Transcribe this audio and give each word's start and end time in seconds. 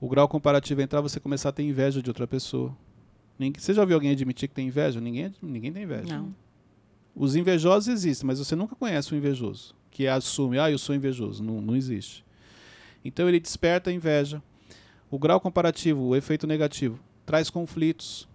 o 0.00 0.08
grau 0.08 0.28
comparativo 0.28 0.80
entrar, 0.80 1.00
você 1.00 1.18
começar 1.18 1.48
a 1.48 1.52
ter 1.52 1.62
inveja 1.62 2.02
de 2.02 2.10
outra 2.10 2.26
pessoa. 2.26 2.76
Ninguém, 3.38 3.60
você 3.60 3.72
já 3.72 3.84
viu 3.84 3.96
alguém 3.96 4.10
admitir 4.10 4.48
que 4.48 4.54
tem 4.54 4.68
inveja? 4.68 5.00
Ninguém, 5.00 5.32
ninguém 5.42 5.72
tem 5.72 5.82
inveja. 5.84 6.16
Não. 6.16 6.34
Os 7.14 7.34
invejosos 7.34 7.88
existem, 7.88 8.26
mas 8.26 8.38
você 8.38 8.54
nunca 8.54 8.76
conhece 8.76 9.14
um 9.14 9.18
invejoso 9.18 9.74
que 9.90 10.06
assume, 10.06 10.58
ah, 10.58 10.70
eu 10.70 10.78
sou 10.78 10.94
invejoso. 10.94 11.42
Não, 11.42 11.60
não 11.60 11.74
existe. 11.74 12.24
Então 13.04 13.28
ele 13.28 13.40
desperta 13.40 13.90
a 13.90 13.92
inveja. 13.92 14.40
O 15.10 15.18
grau 15.18 15.40
comparativo, 15.40 16.02
o 16.02 16.14
efeito 16.14 16.46
negativo, 16.46 17.00
traz 17.26 17.50
conflitos. 17.50 18.28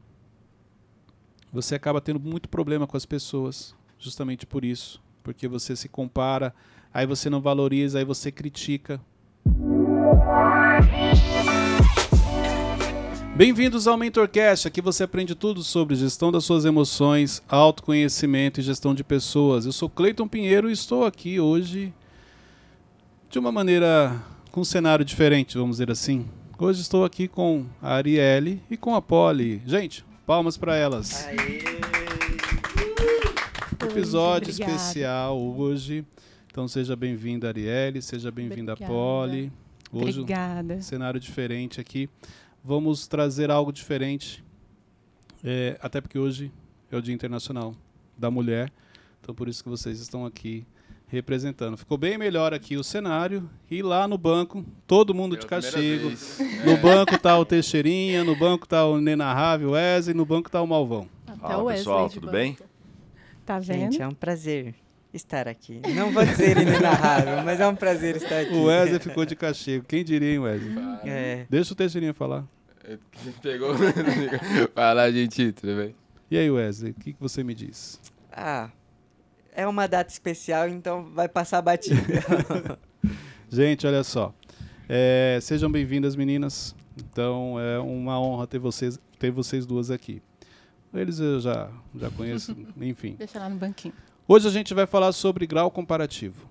Você 1.53 1.75
acaba 1.75 2.01
tendo 2.01 2.19
muito 2.19 2.49
problema 2.49 2.85
com 2.85 2.97
as 2.97 3.05
pessoas, 3.05 3.75
justamente 3.97 4.45
por 4.45 4.65
isso. 4.65 5.01
Porque 5.21 5.47
você 5.47 5.75
se 5.75 5.87
compara, 5.87 6.53
aí 6.93 7.05
você 7.05 7.29
não 7.29 7.39
valoriza, 7.39 7.99
aí 7.99 8.05
você 8.05 8.31
critica. 8.31 8.99
Bem-vindos 13.35 13.87
ao 13.87 13.97
MentorCast. 13.97 14.67
Aqui 14.67 14.79
você 14.79 15.03
aprende 15.03 15.33
tudo 15.33 15.63
sobre 15.63 15.95
gestão 15.95 16.31
das 16.31 16.45
suas 16.45 16.65
emoções, 16.65 17.41
autoconhecimento 17.49 18.59
e 18.59 18.63
gestão 18.63 18.93
de 18.93 19.03
pessoas. 19.03 19.65
Eu 19.65 19.71
sou 19.71 19.89
Cleiton 19.89 20.27
Pinheiro 20.27 20.69
e 20.69 20.73
estou 20.73 21.03
aqui 21.03 21.39
hoje 21.39 21.91
de 23.31 23.39
uma 23.39 23.51
maneira 23.51 24.21
com 24.51 24.61
um 24.61 24.63
cenário 24.63 25.03
diferente, 25.03 25.57
vamos 25.57 25.77
dizer 25.77 25.89
assim. 25.89 26.27
Hoje 26.59 26.81
estou 26.81 27.03
aqui 27.03 27.27
com 27.27 27.65
a 27.81 27.95
Arielle 27.95 28.61
e 28.69 28.77
com 28.77 28.93
a 28.93 29.01
Polly. 29.01 29.63
Gente, 29.65 30.05
palmas 30.27 30.55
para 30.55 30.75
elas. 30.75 31.25
Aê! 31.25 31.63
Episódio 33.83 34.51
especial 34.51 35.41
hoje. 35.41 36.05
Então 36.51 36.67
seja 36.67 36.95
bem-vinda, 36.95 37.47
Arielle, 37.47 37.99
seja 37.99 38.29
bem-vinda. 38.29 38.77
Polly. 38.77 39.51
Hoje 39.91 40.21
Obrigada. 40.21 40.81
cenário 40.81 41.19
diferente 41.19 41.79
aqui. 41.79 42.09
Vamos 42.63 43.07
trazer 43.07 43.51
algo 43.51 43.73
diferente, 43.73 44.43
é, 45.43 45.77
até 45.81 45.99
porque 45.99 46.17
hoje 46.17 46.51
é 46.91 46.95
o 46.95 47.01
Dia 47.01 47.13
Internacional 47.13 47.75
da 48.17 48.31
Mulher, 48.31 48.71
então 49.21 49.35
por 49.35 49.49
isso 49.49 49.61
que 49.61 49.69
vocês 49.69 49.99
estão 49.99 50.25
aqui 50.25 50.65
representando. 51.07 51.75
Ficou 51.77 51.97
bem 51.97 52.17
melhor 52.17 52.53
aqui 52.53 52.77
o 52.77 52.83
cenário 52.83 53.49
e 53.69 53.81
lá 53.81 54.07
no 54.07 54.17
banco, 54.17 54.65
todo 54.87 55.13
mundo 55.13 55.35
de 55.37 55.45
Pela 55.45 55.61
castigo. 55.61 56.09
No 56.65 56.71
É. 56.71 56.77
banco 56.77 57.17
tá 57.19 57.37
o 57.37 57.45
Teixeirinha, 57.45 58.23
no 58.23 58.35
banco 58.35 58.65
tá 58.67 58.85
o 58.87 58.99
Nenarrável 58.99 59.71
Wesley, 59.71 60.15
no 60.15 60.25
banco 60.25 60.49
tá 60.49 60.61
o 60.61 60.67
Malvão. 60.67 61.07
Até 61.27 61.37
Fala, 61.39 61.73
pessoal, 61.73 62.07
de 62.07 62.13
tudo 62.15 62.27
banco. 62.27 62.33
bem? 62.37 62.57
Tá 63.45 63.59
vendo? 63.59 63.91
Gente, 63.91 64.01
é 64.01 64.07
um 64.07 64.13
prazer 64.13 64.73
estar 65.13 65.47
aqui. 65.47 65.81
Não 65.95 66.11
vou 66.11 66.25
dizer 66.25 66.57
inenarrável, 66.57 67.43
mas 67.43 67.59
é 67.59 67.67
um 67.67 67.75
prazer 67.75 68.15
estar 68.15 68.39
aqui. 68.41 68.53
O 68.53 68.65
Wesley 68.65 68.99
ficou 68.99 69.25
de 69.25 69.35
castigo. 69.35 69.85
Quem 69.87 70.03
diria, 70.03 70.33
hein, 70.33 70.39
Wesley? 70.39 70.73
É, 71.05 71.45
Deixa 71.49 71.73
o 71.73 71.75
Teixeirinha 71.75 72.13
falar. 72.13 72.45
Pegou. 73.41 73.73
Fala, 74.75 75.11
gente, 75.11 75.51
tudo 75.53 75.75
bem? 75.77 75.95
E 76.29 76.37
aí, 76.37 76.49
Wesley, 76.49 76.91
o 76.91 76.95
que, 76.95 77.13
que 77.13 77.19
você 77.19 77.43
me 77.43 77.53
diz? 77.53 77.99
ah, 78.31 78.69
é 79.55 79.67
uma 79.67 79.87
data 79.87 80.11
especial, 80.11 80.67
então 80.67 81.05
vai 81.13 81.29
passar 81.29 81.61
batido. 81.61 82.01
Gente, 83.49 83.85
olha 83.85 84.03
só. 84.03 84.33
É, 84.89 85.37
sejam 85.41 85.71
bem-vindas, 85.71 86.15
meninas. 86.15 86.75
Então, 86.97 87.59
é 87.59 87.77
uma 87.77 88.19
honra 88.19 88.47
ter 88.47 88.57
vocês, 88.57 88.99
ter 89.19 89.29
vocês 89.29 89.65
duas 89.65 89.91
aqui. 89.91 90.23
Eles 90.91 91.19
eu 91.19 91.39
já, 91.39 91.69
já 91.95 92.09
conheço, 92.09 92.55
enfim. 92.81 93.15
Deixa 93.17 93.37
lá 93.39 93.47
no 93.49 93.55
banquinho. 93.57 93.93
Hoje 94.25 94.47
a 94.47 94.51
gente 94.51 94.73
vai 94.73 94.87
falar 94.87 95.11
sobre 95.11 95.45
grau 95.45 95.69
comparativo. 95.69 96.47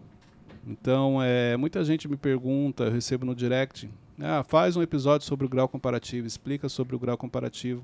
Então, 0.66 1.22
é, 1.22 1.56
muita 1.56 1.82
gente 1.82 2.06
me 2.06 2.18
pergunta, 2.18 2.84
eu 2.84 2.92
recebo 2.92 3.24
no 3.24 3.34
direct, 3.34 3.88
ah, 4.20 4.44
faz 4.44 4.76
um 4.76 4.82
episódio 4.82 5.26
sobre 5.26 5.46
o 5.46 5.48
grau 5.48 5.66
comparativo, 5.66 6.26
explica 6.26 6.68
sobre 6.68 6.94
o 6.94 6.98
grau 6.98 7.16
comparativo. 7.16 7.82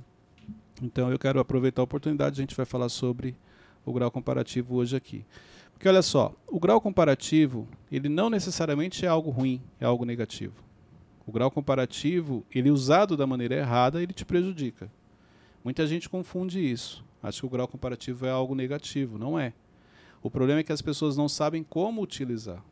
Então, 0.82 1.10
eu 1.10 1.18
quero 1.18 1.40
aproveitar 1.40 1.80
a 1.80 1.84
oportunidade, 1.84 2.38
a 2.38 2.42
gente 2.42 2.54
vai 2.54 2.66
falar 2.66 2.90
sobre 2.90 3.34
o 3.82 3.90
grau 3.90 4.10
comparativo 4.10 4.76
hoje 4.76 4.94
aqui. 4.94 5.24
Porque 5.72 5.88
olha 5.88 6.02
só, 6.02 6.34
o 6.46 6.60
grau 6.60 6.82
comparativo, 6.82 7.66
ele 7.90 8.10
não 8.10 8.28
necessariamente 8.28 9.06
é 9.06 9.08
algo 9.08 9.30
ruim, 9.30 9.62
é 9.80 9.86
algo 9.86 10.04
negativo. 10.04 10.62
O 11.26 11.32
grau 11.32 11.50
comparativo, 11.50 12.44
ele 12.54 12.70
usado 12.70 13.16
da 13.16 13.26
maneira 13.26 13.54
errada, 13.54 14.02
ele 14.02 14.12
te 14.12 14.26
prejudica. 14.26 14.92
Muita 15.64 15.86
gente 15.86 16.10
confunde 16.10 16.60
isso. 16.60 17.02
Acha 17.22 17.40
que 17.40 17.46
o 17.46 17.50
grau 17.50 17.66
comparativo 17.66 18.26
é 18.26 18.30
algo 18.30 18.54
negativo, 18.54 19.16
não 19.16 19.38
é. 19.38 19.54
O 20.22 20.30
problema 20.30 20.60
é 20.60 20.62
que 20.62 20.72
as 20.72 20.82
pessoas 20.82 21.16
não 21.16 21.28
sabem 21.28 21.62
como 21.62 22.02
utilizar. 22.02 22.62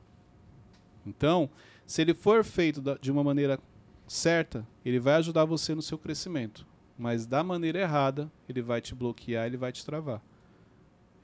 Então, 1.06 1.48
se 1.86 2.02
ele 2.02 2.14
for 2.14 2.44
feito 2.44 2.82
de 3.00 3.12
uma 3.12 3.22
maneira 3.22 3.58
certa, 4.06 4.66
ele 4.84 4.98
vai 4.98 5.14
ajudar 5.14 5.44
você 5.44 5.74
no 5.74 5.82
seu 5.82 5.96
crescimento. 5.96 6.66
Mas 6.98 7.26
da 7.26 7.42
maneira 7.42 7.80
errada, 7.80 8.30
ele 8.48 8.62
vai 8.62 8.80
te 8.80 8.94
bloquear, 8.94 9.46
ele 9.46 9.56
vai 9.56 9.70
te 9.70 9.84
travar. 9.84 10.22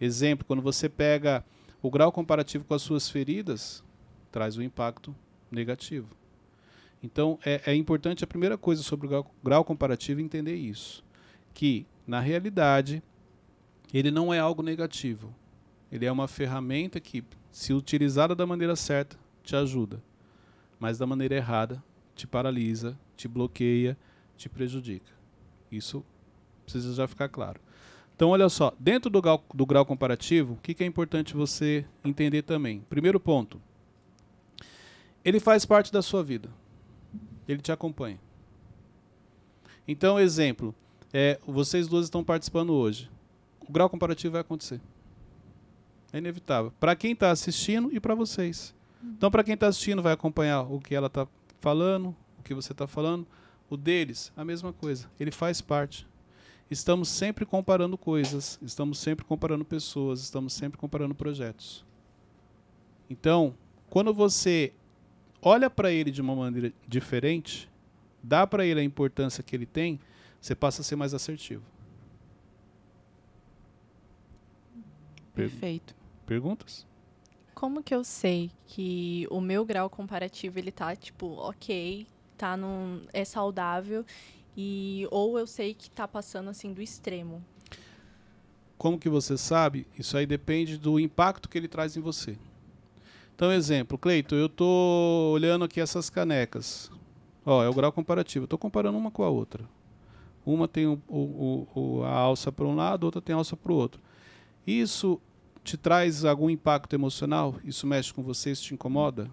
Exemplo, 0.00 0.44
quando 0.44 0.62
você 0.62 0.88
pega 0.88 1.44
o 1.80 1.90
grau 1.90 2.12
comparativo 2.12 2.64
com 2.64 2.74
as 2.74 2.82
suas 2.82 3.08
feridas, 3.08 3.82
traz 4.30 4.56
um 4.56 4.62
impacto 4.62 5.14
negativo. 5.50 6.08
Então, 7.02 7.38
é, 7.44 7.62
é 7.66 7.74
importante 7.74 8.22
a 8.22 8.26
primeira 8.26 8.56
coisa 8.56 8.82
sobre 8.82 9.06
o 9.06 9.08
grau, 9.08 9.34
grau 9.42 9.64
comparativo 9.64 10.20
entender 10.20 10.54
isso. 10.54 11.04
Que, 11.52 11.86
na 12.06 12.20
realidade, 12.20 13.02
ele 13.92 14.10
não 14.10 14.32
é 14.32 14.38
algo 14.38 14.62
negativo. 14.62 15.34
Ele 15.92 16.06
é 16.06 16.10
uma 16.10 16.26
ferramenta 16.26 16.98
que, 16.98 17.22
se 17.50 17.74
utilizada 17.74 18.34
da 18.34 18.46
maneira 18.46 18.74
certa, 18.74 19.18
te 19.44 19.54
ajuda. 19.54 20.02
Mas 20.80 20.96
da 20.96 21.06
maneira 21.06 21.36
errada, 21.36 21.84
te 22.16 22.26
paralisa, 22.26 22.98
te 23.14 23.28
bloqueia, 23.28 23.96
te 24.34 24.48
prejudica. 24.48 25.12
Isso 25.70 26.02
precisa 26.64 26.94
já 26.94 27.06
ficar 27.06 27.28
claro. 27.28 27.60
Então, 28.16 28.30
olha 28.30 28.48
só, 28.48 28.72
dentro 28.78 29.10
do 29.10 29.20
grau, 29.20 29.44
do 29.52 29.66
grau 29.66 29.84
comparativo, 29.84 30.54
o 30.54 30.56
que, 30.56 30.72
que 30.72 30.82
é 30.82 30.86
importante 30.86 31.34
você 31.34 31.84
entender 32.02 32.42
também? 32.42 32.80
Primeiro 32.88 33.20
ponto, 33.20 33.60
ele 35.22 35.40
faz 35.40 35.66
parte 35.66 35.92
da 35.92 36.00
sua 36.00 36.22
vida. 36.24 36.48
Ele 37.46 37.60
te 37.60 37.70
acompanha. 37.70 38.18
Então, 39.86 40.18
exemplo, 40.18 40.74
é, 41.12 41.38
vocês 41.46 41.86
duas 41.86 42.04
estão 42.04 42.24
participando 42.24 42.70
hoje. 42.70 43.10
O 43.68 43.70
grau 43.70 43.90
comparativo 43.90 44.32
vai 44.32 44.40
acontecer. 44.40 44.80
É 46.12 46.18
inevitável. 46.18 46.72
Para 46.78 46.94
quem 46.94 47.12
está 47.12 47.30
assistindo 47.30 47.90
e 47.92 47.98
para 47.98 48.14
vocês. 48.14 48.74
Então, 49.02 49.30
para 49.30 49.42
quem 49.42 49.54
está 49.54 49.66
assistindo, 49.66 50.02
vai 50.02 50.12
acompanhar 50.12 50.62
o 50.62 50.78
que 50.78 50.94
ela 50.94 51.06
está 51.08 51.26
falando, 51.60 52.14
o 52.38 52.42
que 52.42 52.54
você 52.54 52.72
está 52.72 52.86
falando. 52.86 53.26
O 53.70 53.76
deles, 53.76 54.30
a 54.36 54.44
mesma 54.44 54.72
coisa. 54.72 55.10
Ele 55.18 55.30
faz 55.30 55.60
parte. 55.60 56.06
Estamos 56.70 57.08
sempre 57.08 57.44
comparando 57.44 57.96
coisas, 57.98 58.58
estamos 58.62 58.98
sempre 58.98 59.24
comparando 59.24 59.64
pessoas, 59.64 60.20
estamos 60.20 60.52
sempre 60.52 60.78
comparando 60.78 61.14
projetos. 61.14 61.84
Então, 63.10 63.54
quando 63.90 64.12
você 64.14 64.72
olha 65.40 65.68
para 65.68 65.90
ele 65.90 66.10
de 66.10 66.20
uma 66.20 66.34
maneira 66.36 66.72
diferente, 66.86 67.68
dá 68.22 68.46
para 68.46 68.64
ele 68.64 68.80
a 68.80 68.84
importância 68.84 69.42
que 69.42 69.54
ele 69.56 69.66
tem, 69.66 69.98
você 70.40 70.54
passa 70.54 70.80
a 70.82 70.84
ser 70.84 70.96
mais 70.96 71.12
assertivo. 71.12 71.62
Per- 75.34 75.48
Perfeito. 75.50 75.94
Perguntas? 76.32 76.86
Como 77.54 77.82
que 77.82 77.94
eu 77.94 78.02
sei 78.02 78.50
que 78.66 79.26
o 79.30 79.38
meu 79.38 79.66
grau 79.66 79.90
comparativo 79.90 80.58
ele 80.58 80.72
tá 80.72 80.96
tipo, 80.96 81.26
ok, 81.34 82.06
tá 82.38 82.56
num 82.56 83.02
é 83.12 83.22
saudável 83.22 84.02
e 84.56 85.06
ou 85.10 85.38
eu 85.38 85.46
sei 85.46 85.74
que 85.74 85.90
tá 85.90 86.08
passando 86.08 86.48
assim 86.48 86.72
do 86.72 86.80
extremo. 86.80 87.44
Como 88.78 88.98
que 88.98 89.10
você 89.10 89.36
sabe? 89.36 89.86
Isso 89.98 90.16
aí 90.16 90.24
depende 90.24 90.78
do 90.78 90.98
impacto 90.98 91.50
que 91.50 91.58
ele 91.58 91.68
traz 91.68 91.98
em 91.98 92.00
você. 92.00 92.38
Então, 93.36 93.52
exemplo, 93.52 93.98
Cleito, 93.98 94.34
eu 94.34 94.48
tô 94.48 95.32
olhando 95.34 95.66
aqui 95.66 95.80
essas 95.82 96.08
canecas. 96.08 96.90
Ó, 97.44 97.62
é 97.62 97.68
o 97.68 97.74
grau 97.74 97.92
comparativo. 97.92 98.44
Eu 98.44 98.48
tô 98.48 98.56
comparando 98.56 98.96
uma 98.96 99.10
com 99.10 99.22
a 99.22 99.28
outra. 99.28 99.68
Uma 100.46 100.66
tem 100.66 100.86
o, 100.86 100.98
o- 101.08 101.68
o- 101.74 102.02
a 102.04 102.10
alça 102.10 102.50
para 102.50 102.64
um 102.64 102.74
lado, 102.74 103.04
outra 103.04 103.20
tem 103.20 103.34
a 103.34 103.36
alça 103.36 103.54
para 103.56 103.70
o 103.72 103.76
outro. 103.76 104.00
Isso 104.66 105.20
te 105.62 105.76
traz 105.76 106.24
algum 106.24 106.50
impacto 106.50 106.94
emocional? 106.94 107.56
Isso 107.64 107.86
mexe 107.86 108.12
com 108.12 108.22
você? 108.22 108.50
Isso 108.50 108.64
te 108.64 108.74
incomoda? 108.74 109.30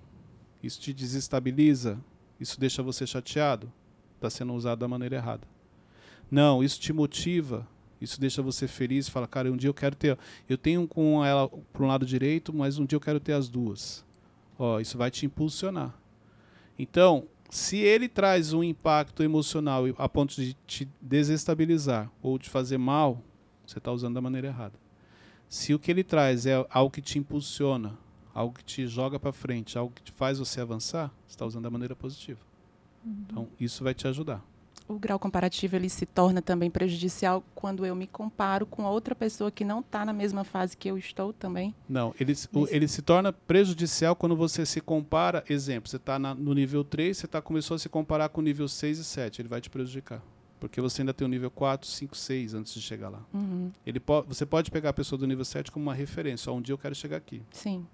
Isso 0.61 0.79
te 0.79 0.93
desestabiliza? 0.93 1.99
Isso 2.39 2.59
deixa 2.59 2.83
você 2.83 3.05
chateado? 3.05 3.71
Está 4.15 4.29
sendo 4.29 4.53
usado 4.53 4.79
da 4.79 4.87
maneira 4.87 5.15
errada. 5.15 5.47
Não, 6.29 6.63
isso 6.63 6.79
te 6.79 6.93
motiva. 6.93 7.67
Isso 7.99 8.19
deixa 8.19 8.41
você 8.41 8.67
feliz. 8.67 9.09
Fala, 9.09 9.27
cara, 9.27 9.51
um 9.51 9.57
dia 9.57 9.69
eu 9.69 9.73
quero 9.73 9.95
ter. 9.95 10.17
Eu 10.47 10.57
tenho 10.57 10.87
com 10.87 11.23
ela 11.25 11.49
para 11.73 11.83
um 11.83 11.87
lado 11.87 12.05
direito, 12.05 12.53
mas 12.53 12.77
um 12.77 12.85
dia 12.85 12.95
eu 12.95 13.01
quero 13.01 13.19
ter 13.19 13.33
as 13.33 13.49
duas. 13.49 14.05
Ó, 14.57 14.79
isso 14.79 14.97
vai 14.97 15.09
te 15.09 15.25
impulsionar. 15.25 15.93
Então, 16.77 17.27
se 17.49 17.77
ele 17.77 18.07
traz 18.07 18.53
um 18.53 18.63
impacto 18.63 19.23
emocional 19.23 19.83
a 19.97 20.07
ponto 20.07 20.35
de 20.35 20.53
te 20.67 20.87
desestabilizar 21.01 22.09
ou 22.21 22.37
te 22.37 22.49
fazer 22.49 22.77
mal, 22.77 23.21
você 23.65 23.79
está 23.79 23.91
usando 23.91 24.15
da 24.15 24.21
maneira 24.21 24.47
errada. 24.47 24.73
Se 25.49 25.73
o 25.73 25.79
que 25.79 25.89
ele 25.91 26.03
traz 26.03 26.45
é 26.45 26.63
algo 26.69 26.91
que 26.91 27.01
te 27.01 27.17
impulsiona, 27.17 27.97
algo 28.33 28.53
que 28.53 28.63
te 28.63 28.85
joga 28.87 29.19
para 29.19 29.31
frente, 29.33 29.77
algo 29.77 29.91
que 29.93 30.03
te 30.03 30.11
faz 30.11 30.37
você 30.39 30.61
avançar, 30.61 31.07
você 31.25 31.33
está 31.33 31.45
usando 31.45 31.63
da 31.63 31.69
maneira 31.71 31.95
positiva. 31.95 32.39
Então, 33.03 33.47
isso 33.59 33.83
vai 33.83 33.93
te 33.93 34.07
ajudar. 34.07 34.43
O 34.87 34.97
grau 34.97 35.19
comparativo 35.19 35.75
ele 35.75 35.87
se 35.89 36.05
torna 36.05 36.41
também 36.41 36.69
prejudicial 36.69 37.43
quando 37.53 37.85
eu 37.85 37.95
me 37.95 38.07
comparo 38.07 38.65
com 38.65 38.83
outra 38.83 39.13
pessoa 39.15 39.51
que 39.51 39.63
não 39.63 39.81
está 39.81 40.03
na 40.03 40.11
mesma 40.11 40.43
fase 40.43 40.75
que 40.75 40.89
eu 40.89 40.97
estou 40.97 41.31
também. 41.31 41.75
Não, 41.87 42.13
ele, 42.19 42.33
se- 42.33 42.49
o- 42.51 42.67
ele 42.69 42.87
se 42.87 43.01
torna 43.03 43.31
prejudicial 43.31 44.15
quando 44.15 44.35
você 44.35 44.65
se 44.65 44.81
compara. 44.81 45.43
Exemplo, 45.47 45.87
você 45.89 45.97
está 45.97 46.17
no 46.17 46.53
nível 46.55 46.83
3, 46.83 47.17
você 47.17 47.27
tá, 47.27 47.39
começou 47.41 47.75
a 47.75 47.79
se 47.79 47.87
comparar 47.87 48.29
com 48.29 48.41
o 48.41 48.43
nível 48.43 48.67
6 48.67 48.97
e 48.97 49.03
7. 49.03 49.41
Ele 49.41 49.47
vai 49.49 49.61
te 49.61 49.69
prejudicar. 49.69 50.23
Porque 50.59 50.81
você 50.81 51.01
ainda 51.01 51.13
tem 51.13 51.25
o 51.25 51.29
nível 51.29 51.49
4, 51.49 51.87
5, 51.87 52.15
6 52.15 52.53
antes 52.53 52.73
de 52.73 52.81
chegar 52.81 53.09
lá. 53.09 53.21
Uhum, 53.33 53.71
Ele 53.85 53.99
po 53.99 54.23
você 54.23 54.45
pode 54.45 54.69
pegar 54.69 54.89
a 54.89 54.93
pessoa 54.93 55.17
do 55.17 55.25
nível 55.25 55.45
7 55.45 55.71
como 55.71 55.83
uma 55.83 55.93
referência. 55.93 56.51
Ó, 56.51 56.55
um 56.55 56.61
dia 56.61 56.73
eu 56.73 56.77
quero 56.77 56.93
chegar 56.93 57.17
aqui. 57.17 57.41
Sim. 57.51 57.87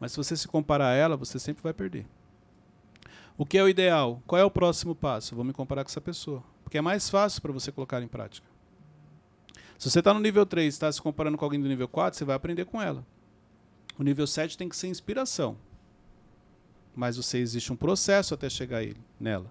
Mas 0.00 0.12
se 0.12 0.16
você 0.16 0.36
se 0.36 0.48
comparar 0.48 0.88
a 0.88 0.94
ela, 0.94 1.16
você 1.16 1.38
sempre 1.38 1.62
vai 1.62 1.74
perder. 1.74 2.06
O 3.36 3.44
que 3.44 3.58
é 3.58 3.62
o 3.62 3.68
ideal? 3.68 4.22
Qual 4.26 4.40
é 4.40 4.44
o 4.44 4.50
próximo 4.50 4.94
passo? 4.94 5.34
Vou 5.34 5.44
me 5.44 5.52
comparar 5.52 5.84
com 5.84 5.90
essa 5.90 6.00
pessoa. 6.00 6.42
Porque 6.62 6.78
é 6.78 6.80
mais 6.80 7.10
fácil 7.10 7.42
para 7.42 7.52
você 7.52 7.70
colocar 7.70 8.02
em 8.02 8.08
prática. 8.08 8.46
Se 9.78 9.90
você 9.90 9.98
está 9.98 10.14
no 10.14 10.20
nível 10.20 10.46
3 10.46 10.66
e 10.66 10.68
está 10.68 10.90
se 10.90 11.02
comparando 11.02 11.36
com 11.36 11.44
alguém 11.44 11.60
do 11.60 11.68
nível 11.68 11.88
4, 11.88 12.16
você 12.16 12.24
vai 12.24 12.36
aprender 12.36 12.64
com 12.64 12.80
ela. 12.80 13.04
O 13.98 14.02
nível 14.02 14.26
7 14.26 14.56
tem 14.56 14.68
que 14.68 14.76
ser 14.76 14.88
inspiração. 14.88 15.56
Mas 16.94 17.16
você 17.16 17.38
existe 17.38 17.72
um 17.72 17.76
processo 17.76 18.34
até 18.34 18.48
chegar 18.48 18.82
ele, 18.82 19.00
nela. 19.18 19.50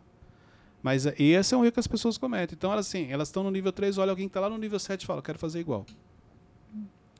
Mas 0.83 1.05
eh, 1.07 1.15
esse 1.17 1.55
é 1.55 1.57
um 1.57 1.63
erro 1.63 1.71
que 1.71 1.79
as 1.79 1.87
pessoas 1.87 2.17
cometem. 2.17 2.55
Então, 2.55 2.71
elas 2.71 2.85
assim, 2.87 3.09
elas 3.09 3.29
estão 3.29 3.41
no 3.41 3.49
nível 3.49 3.71
3, 3.71 3.97
olha 3.97 4.11
alguém 4.11 4.27
que 4.27 4.31
está 4.31 4.41
lá 4.41 4.49
no 4.49 4.57
nível 4.57 4.77
7 4.77 5.01
e 5.01 5.05
fala, 5.07 5.21
quero 5.21 5.39
fazer 5.39 5.59
igual. 5.61 5.85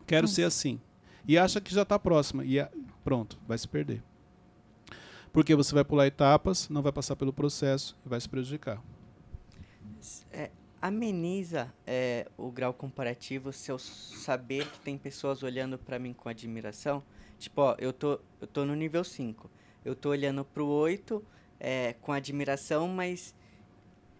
Quero 0.05 0.27
ser 0.27 0.43
assim. 0.43 0.79
E 1.25 1.37
acha 1.37 1.61
que 1.61 1.73
já 1.73 1.83
está 1.83 1.97
próxima. 1.97 2.43
E 2.43 2.59
a- 2.59 2.69
pronto, 3.03 3.39
vai 3.47 3.57
se 3.57 3.67
perder. 3.67 4.03
Porque 5.31 5.55
você 5.55 5.73
vai 5.73 5.83
pular 5.83 6.05
etapas, 6.05 6.67
não 6.69 6.81
vai 6.81 6.91
passar 6.91 7.15
pelo 7.15 7.31
processo 7.33 7.97
e 8.05 8.09
vai 8.09 8.19
se 8.19 8.27
prejudicar. 8.27 8.83
É, 10.31 10.51
ameniza 10.81 11.73
é, 11.87 12.27
o 12.37 12.51
grau 12.51 12.73
comparativo 12.73 13.53
se 13.53 13.71
eu 13.71 13.79
saber 13.79 14.67
que 14.67 14.79
tem 14.81 14.97
pessoas 14.97 15.41
olhando 15.41 15.77
pra 15.77 15.97
mim 15.97 16.13
com 16.13 16.27
admiração. 16.27 17.01
Tipo, 17.39 17.61
ó, 17.61 17.75
eu 17.79 17.93
tô, 17.93 18.19
eu 18.41 18.47
tô 18.47 18.65
no 18.65 18.75
nível 18.75 19.03
5. 19.03 19.49
Eu 19.83 19.95
tô 19.95 20.09
olhando 20.09 20.43
pro 20.45 20.67
8 20.67 21.23
é, 21.59 21.93
com 22.01 22.11
admiração, 22.11 22.87
mas 22.89 23.33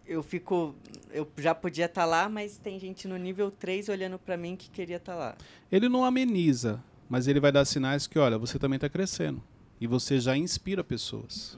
eu 0.06 0.22
fico. 0.24 0.76
Eu 1.12 1.28
já 1.38 1.54
podia 1.54 1.86
estar 1.86 2.06
lá, 2.06 2.28
mas 2.28 2.58
tem 2.58 2.80
gente 2.80 3.08
no 3.08 3.18
nível 3.18 3.52
3 3.52 3.90
olhando 3.90 4.18
pra 4.18 4.36
mim 4.36 4.56
que 4.56 4.70
queria 4.70 4.98
estar 4.98 5.16
lá. 5.16 5.36
Ele 5.72 5.88
não 5.88 6.04
ameniza, 6.04 6.84
mas 7.10 7.28
ele 7.28 7.40
vai 7.40 7.52
dar 7.52 7.66
sinais 7.66 8.08
que, 8.08 8.18
olha, 8.18 8.38
você 8.38 8.58
também 8.58 8.78
está 8.78 8.90
crescendo. 8.90 9.42
E 9.80 9.86
você 9.88 10.20
já 10.20 10.36
inspira 10.36 10.84
pessoas. 10.84 11.58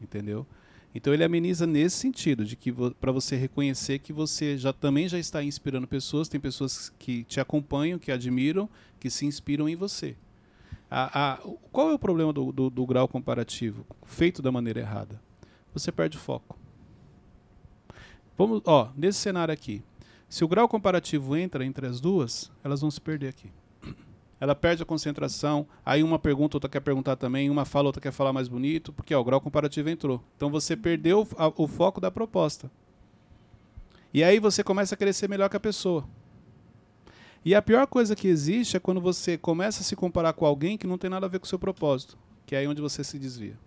Entendeu? 0.00 0.46
Então 0.94 1.12
ele 1.12 1.22
ameniza 1.24 1.66
nesse 1.66 1.96
sentido, 1.96 2.44
de 2.44 2.56
que 2.56 2.72
para 3.00 3.12
você 3.12 3.36
reconhecer 3.36 3.98
que 3.98 4.12
você 4.12 4.56
já 4.56 4.72
também 4.72 5.08
já 5.08 5.18
está 5.18 5.42
inspirando 5.42 5.86
pessoas, 5.86 6.26
tem 6.28 6.40
pessoas 6.40 6.90
que 6.98 7.22
te 7.24 7.38
acompanham, 7.38 7.98
que 7.98 8.10
admiram, 8.10 8.68
que 8.98 9.10
se 9.10 9.26
inspiram 9.26 9.68
em 9.68 9.76
você. 9.76 10.16
A- 10.90 11.34
a- 11.34 11.38
qual 11.70 11.90
é 11.90 11.94
o 11.94 11.98
problema 11.98 12.32
do, 12.32 12.50
do- 12.50 12.70
do 12.70 12.86
grau 12.86 13.06
comparativo 13.08 13.84
feito 14.04 14.40
da 14.40 14.50
maneira 14.50 14.80
errada? 14.80 15.20
Você 15.74 15.92
perde 15.92 16.16
o 16.16 16.20
foco. 16.20 16.58
Vamos, 18.36 18.60
ó, 18.66 18.90
nesse 18.96 19.18
cenário 19.18 19.52
aqui, 19.52 19.82
se 20.28 20.44
o 20.44 20.48
grau 20.48 20.68
comparativo 20.68 21.36
entra 21.36 21.64
entre 21.64 21.86
as 21.86 22.00
duas, 22.00 22.50
elas 22.62 22.80
vão 22.80 22.90
se 22.90 23.00
perder 23.00 23.28
aqui. 23.28 23.50
Ela 24.38 24.54
perde 24.54 24.82
a 24.82 24.86
concentração, 24.86 25.66
aí 25.84 26.02
uma 26.02 26.18
pergunta, 26.18 26.56
outra 26.56 26.68
quer 26.68 26.80
perguntar 26.80 27.16
também, 27.16 27.48
uma 27.48 27.64
fala, 27.64 27.88
outra 27.88 28.02
quer 28.02 28.12
falar 28.12 28.34
mais 28.34 28.48
bonito, 28.48 28.92
porque 28.92 29.14
ó, 29.14 29.20
o 29.20 29.24
grau 29.24 29.40
comparativo 29.40 29.88
entrou. 29.88 30.22
Então 30.36 30.50
você 30.50 30.76
perdeu 30.76 31.26
o 31.56 31.66
foco 31.66 32.00
da 32.00 32.10
proposta. 32.10 32.70
E 34.12 34.22
aí 34.22 34.38
você 34.38 34.62
começa 34.62 34.94
a 34.98 35.12
ser 35.12 35.28
melhor 35.28 35.48
que 35.48 35.56
a 35.56 35.60
pessoa. 35.60 36.06
E 37.42 37.54
a 37.54 37.62
pior 37.62 37.86
coisa 37.86 38.14
que 38.14 38.28
existe 38.28 38.76
é 38.76 38.80
quando 38.80 39.00
você 39.00 39.38
começa 39.38 39.80
a 39.80 39.84
se 39.84 39.96
comparar 39.96 40.34
com 40.34 40.44
alguém 40.44 40.76
que 40.76 40.86
não 40.86 40.98
tem 40.98 41.08
nada 41.08 41.24
a 41.24 41.28
ver 41.28 41.38
com 41.38 41.46
o 41.46 41.48
seu 41.48 41.58
propósito, 41.58 42.18
que 42.44 42.54
é 42.54 42.58
aí 42.58 42.66
onde 42.66 42.82
você 42.82 43.02
se 43.02 43.18
desvia. 43.18 43.58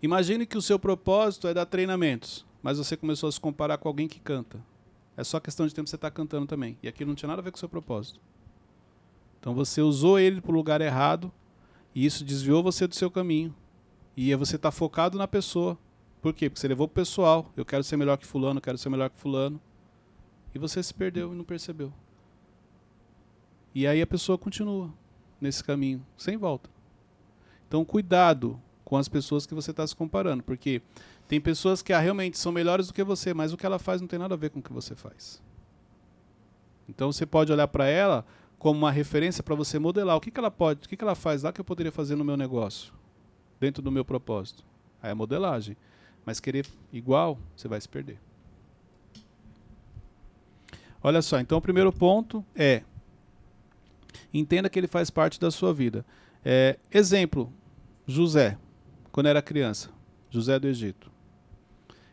Imagine 0.00 0.46
que 0.46 0.56
o 0.56 0.62
seu 0.62 0.78
propósito 0.78 1.48
é 1.48 1.52
dar 1.52 1.66
treinamentos, 1.66 2.46
mas 2.62 2.78
você 2.78 2.96
começou 2.96 3.28
a 3.28 3.32
se 3.32 3.40
comparar 3.40 3.78
com 3.78 3.88
alguém 3.88 4.08
que 4.08 4.20
canta. 4.20 4.60
É 5.16 5.24
só 5.24 5.40
questão 5.40 5.66
de 5.66 5.74
tempo 5.74 5.84
que 5.84 5.90
você 5.90 5.96
está 5.96 6.10
cantando 6.10 6.46
também. 6.46 6.78
E 6.82 6.88
aquilo 6.88 7.08
não 7.08 7.14
tinha 7.14 7.28
nada 7.28 7.40
a 7.40 7.44
ver 7.44 7.50
com 7.50 7.56
o 7.56 7.58
seu 7.58 7.68
propósito. 7.68 8.20
Então 9.40 9.54
você 9.54 9.80
usou 9.80 10.18
ele 10.18 10.40
para 10.40 10.52
o 10.52 10.54
lugar 10.54 10.80
errado 10.80 11.32
e 11.94 12.04
isso 12.04 12.24
desviou 12.24 12.62
você 12.62 12.86
do 12.86 12.94
seu 12.94 13.10
caminho. 13.10 13.54
E 14.16 14.34
você 14.34 14.56
está 14.56 14.70
focado 14.70 15.16
na 15.18 15.28
pessoa. 15.28 15.78
Por 16.20 16.32
quê? 16.32 16.48
Porque 16.48 16.60
você 16.60 16.68
levou 16.68 16.86
o 16.86 16.90
pessoal. 16.90 17.50
Eu 17.56 17.64
quero 17.64 17.84
ser 17.84 17.96
melhor 17.96 18.16
que 18.16 18.26
fulano, 18.26 18.60
quero 18.60 18.78
ser 18.78 18.88
melhor 18.88 19.10
que 19.10 19.18
fulano. 19.18 19.60
E 20.54 20.58
você 20.58 20.82
se 20.82 20.92
perdeu 20.92 21.32
e 21.32 21.36
não 21.36 21.44
percebeu. 21.44 21.92
E 23.74 23.86
aí 23.86 24.02
a 24.02 24.06
pessoa 24.06 24.36
continua 24.36 24.92
nesse 25.40 25.62
caminho, 25.62 26.04
sem 26.16 26.36
volta. 26.36 26.68
Então 27.66 27.84
cuidado 27.84 28.60
com 28.84 28.96
as 28.96 29.08
pessoas 29.08 29.46
que 29.46 29.54
você 29.54 29.70
está 29.70 29.86
se 29.86 29.94
comparando, 29.94 30.42
porque 30.42 30.80
tem 31.28 31.40
pessoas 31.40 31.82
que 31.82 31.92
ah, 31.92 32.00
realmente 32.00 32.38
são 32.38 32.50
melhores 32.50 32.86
do 32.86 32.94
que 32.94 33.04
você, 33.04 33.34
mas 33.34 33.52
o 33.52 33.56
que 33.56 33.66
ela 33.66 33.78
faz 33.78 34.00
não 34.00 34.08
tem 34.08 34.18
nada 34.18 34.34
a 34.34 34.38
ver 34.38 34.48
com 34.48 34.60
o 34.60 34.62
que 34.62 34.72
você 34.72 34.94
faz. 34.94 35.42
Então 36.88 37.12
você 37.12 37.26
pode 37.26 37.52
olhar 37.52 37.68
para 37.68 37.86
ela 37.86 38.24
como 38.58 38.78
uma 38.78 38.90
referência 38.90 39.42
para 39.42 39.54
você 39.54 39.78
modelar 39.78 40.16
o 40.16 40.20
que, 40.20 40.30
que 40.30 40.40
ela 40.40 40.50
pode, 40.50 40.86
o 40.86 40.88
que, 40.88 40.96
que 40.96 41.04
ela 41.04 41.14
faz 41.14 41.42
lá 41.42 41.52
que 41.52 41.60
eu 41.60 41.64
poderia 41.64 41.92
fazer 41.92 42.16
no 42.16 42.24
meu 42.24 42.36
negócio, 42.36 42.94
dentro 43.60 43.82
do 43.82 43.92
meu 43.92 44.06
propósito. 44.06 44.64
Aí 45.02 45.10
é 45.10 45.14
modelagem. 45.14 45.76
Mas 46.24 46.40
querer 46.40 46.66
igual, 46.92 47.38
você 47.54 47.68
vai 47.68 47.80
se 47.80 47.88
perder. 47.88 48.18
Olha 51.02 51.20
só, 51.20 51.38
então 51.38 51.58
o 51.58 51.62
primeiro 51.62 51.92
ponto 51.92 52.44
é 52.56 52.82
entenda 54.32 54.68
que 54.68 54.78
ele 54.78 54.88
faz 54.88 55.10
parte 55.10 55.38
da 55.38 55.50
sua 55.50 55.72
vida. 55.72 56.04
É, 56.44 56.78
exemplo, 56.90 57.52
José, 58.06 58.58
quando 59.12 59.26
era 59.26 59.42
criança, 59.42 59.90
José 60.30 60.58
do 60.58 60.66
Egito. 60.66 61.17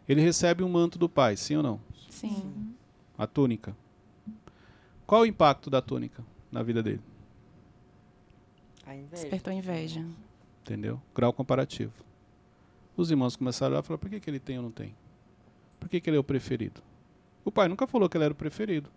Ele 0.08 0.22
recebe 0.22 0.64
um 0.64 0.70
manto 0.70 1.00
do 1.00 1.10
pai, 1.10 1.36
sim 1.36 1.56
ou 1.56 1.64
não? 1.64 1.82
Sim. 2.10 2.74
A 3.18 3.26
túnica. 3.26 3.76
Qual 5.06 5.22
o 5.22 5.26
impacto 5.26 5.70
da 5.70 5.82
túnica 5.82 6.24
na 6.52 6.62
vida 6.64 6.82
dele? 6.82 7.02
A 8.86 8.96
inveja. 8.96 9.22
Despertou 9.22 9.52
inveja. 9.54 10.06
Entendeu? 10.62 11.02
Grau 11.14 11.34
comparativo. 11.34 11.94
Os 12.96 13.12
irmãos 13.12 13.36
começaram 13.36 13.74
a 13.74 13.78
olhar 13.78 13.84
e 13.84 13.88
falaram, 13.88 14.00
por 14.00 14.10
que, 14.10 14.20
que 14.20 14.30
ele 14.30 14.40
tem 14.40 14.58
ou 14.58 14.64
não 14.64 14.72
tem? 14.72 14.96
Por 15.80 15.90
que, 15.90 16.00
que 16.00 16.10
ele 16.10 16.18
é 16.18 16.20
o 16.20 16.24
preferido? 16.24 16.82
O 17.44 17.52
pai 17.52 17.68
nunca 17.68 17.86
falou 17.86 18.08
que 18.08 18.18
ele 18.18 18.24
era 18.26 18.34
o 18.34 18.38
preferido. 18.38 18.90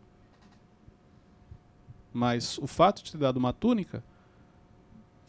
Mas 2.12 2.58
o 2.58 2.66
fato 2.66 3.02
de 3.02 3.12
ter 3.12 3.18
dado 3.18 3.36
uma 3.36 3.52
túnica 3.52 4.02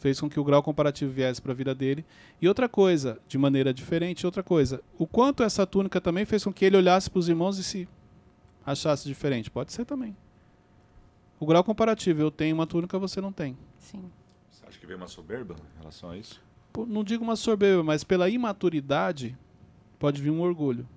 fez 0.00 0.18
com 0.18 0.28
que 0.28 0.40
o 0.40 0.44
grau 0.44 0.62
comparativo 0.62 1.12
viesse 1.12 1.40
para 1.40 1.52
a 1.52 1.54
vida 1.54 1.74
dele. 1.74 2.04
E 2.40 2.48
outra 2.48 2.68
coisa, 2.68 3.20
de 3.28 3.36
maneira 3.36 3.72
diferente, 3.72 4.26
outra 4.26 4.42
coisa, 4.42 4.82
o 4.98 5.06
quanto 5.06 5.42
essa 5.42 5.66
túnica 5.66 6.00
também 6.00 6.24
fez 6.24 6.42
com 6.42 6.52
que 6.52 6.64
ele 6.64 6.76
olhasse 6.76 7.08
para 7.08 7.18
os 7.18 7.28
irmãos 7.28 7.58
e 7.58 7.62
se 7.62 7.86
achasse 8.64 9.06
diferente. 9.06 9.50
Pode 9.50 9.72
ser 9.72 9.84
também. 9.84 10.16
O 11.38 11.46
grau 11.46 11.62
comparativo, 11.62 12.22
eu 12.22 12.30
tenho 12.30 12.54
uma 12.54 12.66
túnica, 12.66 12.98
você 12.98 13.20
não 13.20 13.30
tem. 13.30 13.56
Sim. 13.78 14.10
Você 14.50 14.66
acha 14.66 14.78
que 14.78 14.86
veio 14.86 14.98
uma 14.98 15.06
soberba 15.06 15.54
em 15.76 15.78
relação 15.78 16.10
a 16.10 16.16
isso? 16.16 16.42
Pô, 16.72 16.86
não 16.86 17.04
digo 17.04 17.22
uma 17.22 17.36
soberba, 17.36 17.82
mas 17.82 18.02
pela 18.02 18.28
imaturidade 18.28 19.36
pode 19.98 20.22
vir 20.22 20.30
um 20.30 20.40
orgulho. 20.40 20.88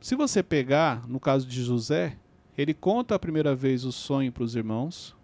Se 0.00 0.14
você 0.14 0.42
pegar, 0.42 1.06
no 1.06 1.20
caso 1.20 1.46
de 1.46 1.62
José, 1.62 2.16
ele 2.56 2.72
conta 2.72 3.14
a 3.14 3.18
primeira 3.18 3.54
vez 3.54 3.84
o 3.84 3.92
sonho 3.92 4.32
para 4.32 4.42
os 4.42 4.56
irmãos. 4.56 5.14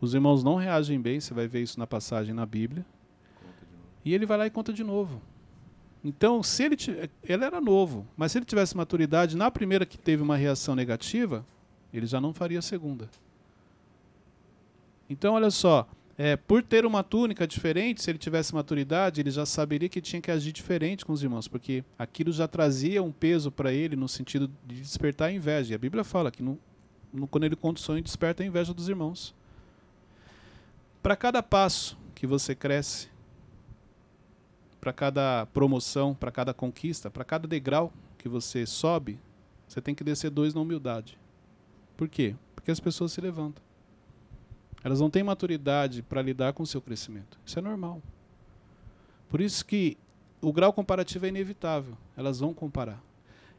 Os 0.00 0.14
irmãos 0.14 0.42
não 0.44 0.56
reagem 0.56 1.00
bem, 1.00 1.18
você 1.20 1.32
vai 1.32 1.48
ver 1.48 1.62
isso 1.62 1.78
na 1.78 1.86
passagem 1.86 2.34
na 2.34 2.44
Bíblia. 2.44 2.84
E 4.04 4.14
ele 4.14 4.26
vai 4.26 4.38
lá 4.38 4.46
e 4.46 4.50
conta 4.50 4.72
de 4.72 4.84
novo. 4.84 5.20
Então, 6.04 6.42
se 6.42 6.62
ele 6.62 6.76
ti- 6.76 7.10
ele 7.24 7.44
era 7.44 7.60
novo, 7.60 8.06
mas 8.16 8.30
se 8.32 8.38
ele 8.38 8.44
tivesse 8.44 8.76
maturidade, 8.76 9.36
na 9.36 9.50
primeira 9.50 9.84
que 9.84 9.98
teve 9.98 10.22
uma 10.22 10.36
reação 10.36 10.74
negativa, 10.76 11.44
ele 11.92 12.06
já 12.06 12.20
não 12.20 12.32
faria 12.32 12.58
a 12.60 12.62
segunda. 12.62 13.08
Então, 15.08 15.34
olha 15.34 15.50
só, 15.50 15.88
é, 16.18 16.36
por 16.36 16.62
ter 16.62 16.84
uma 16.86 17.02
túnica 17.02 17.46
diferente, 17.46 18.02
se 18.02 18.10
ele 18.10 18.18
tivesse 18.18 18.54
maturidade, 18.54 19.20
ele 19.20 19.30
já 19.30 19.44
saberia 19.46 19.88
que 19.88 20.00
tinha 20.00 20.20
que 20.20 20.30
agir 20.30 20.52
diferente 20.52 21.04
com 21.04 21.12
os 21.12 21.22
irmãos, 21.22 21.48
porque 21.48 21.84
aquilo 21.98 22.32
já 22.32 22.46
trazia 22.46 23.02
um 23.02 23.10
peso 23.12 23.50
para 23.50 23.72
ele 23.72 23.96
no 23.96 24.08
sentido 24.08 24.50
de 24.66 24.80
despertar 24.80 25.28
a 25.28 25.32
inveja. 25.32 25.72
E 25.72 25.74
a 25.74 25.78
Bíblia 25.78 26.04
fala 26.04 26.30
que 26.30 26.42
no, 26.42 26.58
no- 27.12 27.26
quando 27.26 27.44
ele 27.44 27.56
conta 27.56 27.80
o 27.80 27.82
sonho, 27.82 28.02
desperta 28.02 28.42
a 28.42 28.46
inveja 28.46 28.72
dos 28.72 28.88
irmãos. 28.88 29.34
Para 31.06 31.14
cada 31.14 31.40
passo 31.40 31.96
que 32.16 32.26
você 32.26 32.52
cresce, 32.52 33.08
para 34.80 34.92
cada 34.92 35.46
promoção, 35.46 36.12
para 36.12 36.32
cada 36.32 36.52
conquista, 36.52 37.08
para 37.08 37.24
cada 37.24 37.46
degrau 37.46 37.92
que 38.18 38.28
você 38.28 38.66
sobe, 38.66 39.16
você 39.68 39.80
tem 39.80 39.94
que 39.94 40.02
descer 40.02 40.30
dois 40.30 40.52
na 40.52 40.60
humildade. 40.60 41.16
Por 41.96 42.08
quê? 42.08 42.34
Porque 42.56 42.72
as 42.72 42.80
pessoas 42.80 43.12
se 43.12 43.20
levantam. 43.20 43.62
Elas 44.82 44.98
não 44.98 45.08
têm 45.08 45.22
maturidade 45.22 46.02
para 46.02 46.20
lidar 46.20 46.52
com 46.54 46.64
o 46.64 46.66
seu 46.66 46.82
crescimento. 46.82 47.38
Isso 47.46 47.56
é 47.56 47.62
normal. 47.62 48.02
Por 49.28 49.40
isso 49.40 49.64
que 49.64 49.96
o 50.42 50.52
grau 50.52 50.72
comparativo 50.72 51.24
é 51.24 51.28
inevitável. 51.28 51.96
Elas 52.16 52.40
vão 52.40 52.52
comparar. 52.52 53.00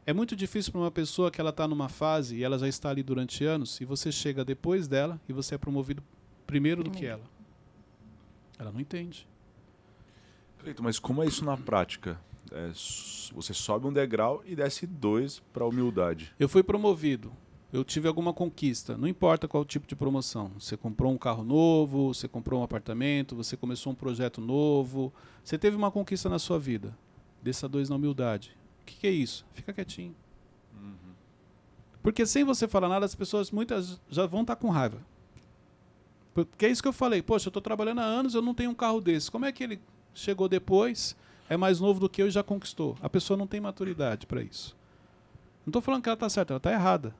É 0.04 0.12
muito 0.12 0.36
difícil 0.36 0.70
para 0.70 0.82
uma 0.82 0.90
pessoa 0.90 1.30
que 1.30 1.40
ela 1.40 1.48
está 1.48 1.66
numa 1.66 1.88
fase 1.88 2.36
e 2.36 2.44
ela 2.44 2.58
já 2.58 2.68
está 2.68 2.90
ali 2.90 3.02
durante 3.02 3.42
anos 3.42 3.80
e 3.80 3.86
você 3.86 4.12
chega 4.12 4.44
depois 4.44 4.86
dela 4.86 5.18
e 5.26 5.32
você 5.32 5.54
é 5.54 5.58
promovido 5.58 6.02
primeiro 6.46 6.84
do 6.84 6.90
que 6.90 7.06
ela. 7.06 7.37
Ela 8.58 8.72
não 8.72 8.80
entende. 8.80 9.26
Cleiton, 10.58 10.82
mas 10.82 10.98
como 10.98 11.22
é 11.22 11.26
isso 11.26 11.44
na 11.44 11.56
prática? 11.56 12.20
É, 12.50 12.70
você 13.32 13.52
sobe 13.52 13.86
um 13.86 13.92
degrau 13.92 14.42
e 14.44 14.56
desce 14.56 14.86
dois 14.86 15.40
para 15.52 15.66
humildade. 15.66 16.32
Eu 16.38 16.48
fui 16.48 16.62
promovido. 16.62 17.32
Eu 17.70 17.84
tive 17.84 18.08
alguma 18.08 18.32
conquista, 18.32 18.96
não 18.96 19.06
importa 19.06 19.46
qual 19.46 19.62
tipo 19.62 19.86
de 19.86 19.94
promoção. 19.94 20.50
Você 20.58 20.74
comprou 20.74 21.12
um 21.12 21.18
carro 21.18 21.44
novo, 21.44 22.14
você 22.14 22.26
comprou 22.26 22.60
um 22.60 22.62
apartamento, 22.62 23.36
você 23.36 23.58
começou 23.58 23.92
um 23.92 23.94
projeto 23.94 24.40
novo, 24.40 25.12
você 25.44 25.58
teve 25.58 25.76
uma 25.76 25.90
conquista 25.90 26.30
na 26.30 26.38
sua 26.38 26.58
vida. 26.58 26.96
Desça 27.42 27.68
dois 27.68 27.90
na 27.90 27.96
humildade. 27.96 28.56
O 28.80 28.86
que, 28.86 28.96
que 28.96 29.06
é 29.06 29.10
isso? 29.10 29.44
Fica 29.52 29.72
quietinho. 29.72 30.14
Porque 32.02 32.24
sem 32.24 32.42
você 32.42 32.66
falar 32.66 32.88
nada, 32.88 33.04
as 33.04 33.14
pessoas 33.14 33.50
muitas 33.50 34.00
já 34.08 34.24
vão 34.24 34.40
estar 34.40 34.56
com 34.56 34.70
raiva. 34.70 34.98
Porque 36.46 36.66
é 36.66 36.68
isso 36.68 36.82
que 36.82 36.88
eu 36.88 36.92
falei. 36.92 37.22
Poxa, 37.22 37.48
eu 37.48 37.50
estou 37.50 37.62
trabalhando 37.62 38.00
há 38.00 38.04
anos, 38.04 38.34
eu 38.34 38.42
não 38.42 38.54
tenho 38.54 38.70
um 38.70 38.74
carro 38.74 39.00
desse. 39.00 39.30
Como 39.30 39.44
é 39.44 39.52
que 39.52 39.64
ele 39.64 39.80
chegou 40.14 40.48
depois, 40.48 41.16
é 41.48 41.56
mais 41.56 41.80
novo 41.80 42.00
do 42.00 42.08
que 42.08 42.20
eu 42.22 42.28
e 42.28 42.30
já 42.30 42.42
conquistou? 42.42 42.96
A 43.00 43.08
pessoa 43.08 43.36
não 43.36 43.46
tem 43.46 43.60
maturidade 43.60 44.26
para 44.26 44.42
isso. 44.42 44.76
Não 45.64 45.70
estou 45.70 45.82
falando 45.82 46.02
que 46.02 46.08
ela 46.08 46.14
está 46.14 46.28
certa, 46.28 46.52
ela 46.54 46.58
está 46.58 46.72
errada. 46.72 47.14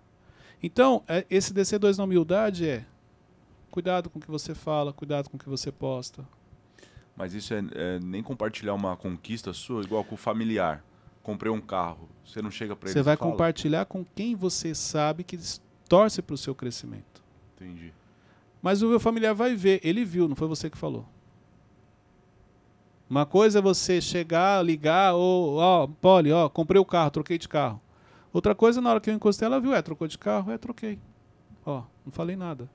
Então, 0.62 1.02
é, 1.06 1.24
esse 1.30 1.52
descer 1.52 1.78
dois 1.78 1.98
na 1.98 2.04
humildade 2.04 2.68
é 2.68 2.84
cuidado 3.70 4.10
com 4.10 4.18
o 4.18 4.22
que 4.22 4.30
você 4.30 4.54
fala, 4.54 4.92
cuidado 4.92 5.28
com 5.30 5.36
o 5.36 5.40
que 5.40 5.48
você 5.48 5.70
posta. 5.70 6.26
Mas 7.16 7.34
isso 7.34 7.52
é, 7.52 7.62
é 7.74 7.98
nem 8.00 8.22
compartilhar 8.22 8.74
uma 8.74 8.96
conquista 8.96 9.52
sua, 9.52 9.82
igual 9.82 10.04
com 10.04 10.14
o 10.14 10.18
familiar. 10.18 10.84
Comprei 11.22 11.52
um 11.52 11.60
carro. 11.60 12.08
Você 12.24 12.40
não 12.40 12.50
chega 12.50 12.74
para 12.74 12.88
ele 12.88 12.94
Você 12.94 13.02
vai 13.02 13.16
fala? 13.16 13.30
compartilhar 13.30 13.84
com 13.84 14.04
quem 14.04 14.34
você 14.34 14.74
sabe 14.74 15.24
que 15.24 15.38
torce 15.88 16.22
para 16.22 16.34
o 16.34 16.38
seu 16.38 16.54
crescimento. 16.54 17.22
Entendi. 17.56 17.92
Mas 18.60 18.82
o 18.82 18.88
meu 18.88 18.98
familiar 19.00 19.34
vai 19.34 19.54
ver, 19.54 19.80
ele 19.84 20.04
viu, 20.04 20.28
não 20.28 20.34
foi 20.36 20.48
você 20.48 20.68
que 20.68 20.76
falou. 20.76 21.06
Uma 23.08 23.24
coisa 23.24 23.58
é 23.60 23.62
você 23.62 24.00
chegar, 24.00 24.62
ligar, 24.64 25.14
ou, 25.14 25.56
ó, 25.56 25.86
Poli, 25.86 26.30
ó, 26.30 26.48
comprei 26.48 26.80
o 26.80 26.84
carro, 26.84 27.10
troquei 27.10 27.38
de 27.38 27.48
carro. 27.48 27.80
Outra 28.32 28.54
coisa, 28.54 28.80
na 28.80 28.90
hora 28.90 29.00
que 29.00 29.08
eu 29.08 29.14
encostei, 29.14 29.46
ela 29.46 29.60
viu, 29.60 29.74
é, 29.74 29.80
trocou 29.80 30.06
de 30.06 30.18
carro, 30.18 30.52
é, 30.52 30.58
troquei. 30.58 30.98
Ó, 31.64 31.82
não 32.04 32.12
falei 32.12 32.36
nada. 32.36 32.68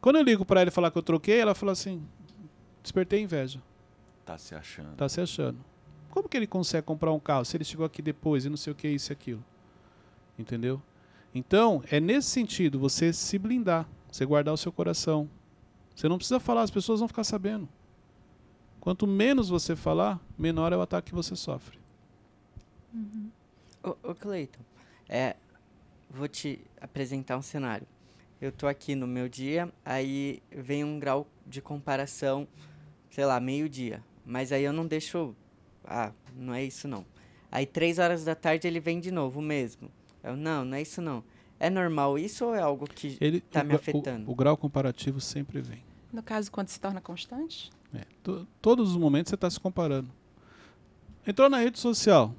Quando 0.00 0.16
eu 0.16 0.22
ligo 0.22 0.44
para 0.44 0.60
ela 0.60 0.70
falar 0.70 0.90
que 0.90 0.98
eu 0.98 1.02
troquei, 1.02 1.38
ela 1.40 1.54
fala 1.54 1.72
assim, 1.72 2.02
despertei 2.82 3.20
inveja, 3.22 3.60
Tá 4.24 4.38
se 4.38 4.54
achando. 4.54 4.94
tá 4.96 5.08
se 5.08 5.20
achando. 5.20 5.58
Como 6.10 6.28
que 6.28 6.36
ele 6.36 6.46
consegue 6.46 6.86
comprar 6.86 7.12
um 7.12 7.18
carro 7.18 7.44
se 7.44 7.56
ele 7.56 7.64
chegou 7.64 7.84
aqui 7.84 8.00
depois 8.00 8.44
e 8.44 8.48
não 8.48 8.56
sei 8.56 8.72
o 8.72 8.76
que, 8.76 8.88
isso 8.88 9.10
e 9.10 9.14
aquilo? 9.14 9.44
Entendeu? 10.38 10.80
Então, 11.34 11.82
é 11.90 11.98
nesse 12.00 12.28
sentido, 12.28 12.78
você 12.78 13.12
se 13.12 13.38
blindar, 13.38 13.88
você 14.10 14.24
guardar 14.24 14.52
o 14.52 14.56
seu 14.56 14.72
coração. 14.72 15.28
Você 15.94 16.08
não 16.08 16.16
precisa 16.16 16.40
falar, 16.40 16.62
as 16.62 16.70
pessoas 16.70 17.00
vão 17.00 17.08
ficar 17.08 17.24
sabendo. 17.24 17.68
Quanto 18.80 19.06
menos 19.06 19.48
você 19.48 19.76
falar, 19.76 20.18
menor 20.38 20.72
é 20.72 20.76
o 20.76 20.80
ataque 20.80 21.10
que 21.10 21.14
você 21.14 21.36
sofre. 21.36 21.78
Ô, 23.82 23.96
ô 24.02 24.14
Cleiton, 24.14 24.60
é, 25.08 25.36
vou 26.08 26.26
te 26.26 26.60
apresentar 26.80 27.36
um 27.36 27.42
cenário. 27.42 27.86
Eu 28.40 28.50
tô 28.50 28.66
aqui 28.66 28.94
no 28.94 29.06
meu 29.06 29.28
dia, 29.28 29.70
aí 29.84 30.42
vem 30.50 30.82
um 30.82 30.98
grau 30.98 31.26
de 31.46 31.60
comparação, 31.60 32.48
sei 33.10 33.26
lá, 33.26 33.38
meio-dia. 33.38 34.02
Mas 34.24 34.50
aí 34.50 34.64
eu 34.64 34.72
não 34.72 34.86
deixo. 34.86 35.34
Ah, 35.84 36.12
não 36.34 36.54
é 36.54 36.64
isso 36.64 36.88
não. 36.88 37.04
Aí 37.52 37.66
três 37.66 37.98
horas 37.98 38.24
da 38.24 38.34
tarde 38.34 38.66
ele 38.66 38.80
vem 38.80 38.98
de 38.98 39.10
novo, 39.10 39.40
o 39.40 39.42
mesmo. 39.42 39.90
Eu, 40.22 40.36
não, 40.36 40.64
não 40.64 40.76
é 40.76 40.82
isso 40.82 41.02
não. 41.02 41.22
É 41.60 41.68
normal 41.70 42.18
isso 42.18 42.46
ou 42.46 42.54
é 42.54 42.60
algo 42.60 42.86
que. 42.88 43.16
Ele, 43.20 43.40
Tá 43.40 43.60
o, 43.60 43.64
me 43.66 43.74
afetando. 43.74 44.28
O, 44.28 44.32
o 44.32 44.34
grau 44.34 44.56
comparativo 44.56 45.20
sempre 45.20 45.60
vem. 45.60 45.82
No 46.12 46.22
caso, 46.22 46.50
quando 46.50 46.68
se 46.68 46.80
torna 46.80 47.00
constante? 47.00 47.70
É, 47.94 48.04
to- 48.22 48.46
todos 48.62 48.90
os 48.90 48.96
momentos 48.96 49.28
você 49.30 49.34
está 49.34 49.48
se 49.50 49.60
comparando. 49.60 50.08
Entrou 51.26 51.48
na 51.50 51.58
rede 51.58 51.78
social, 51.78 52.34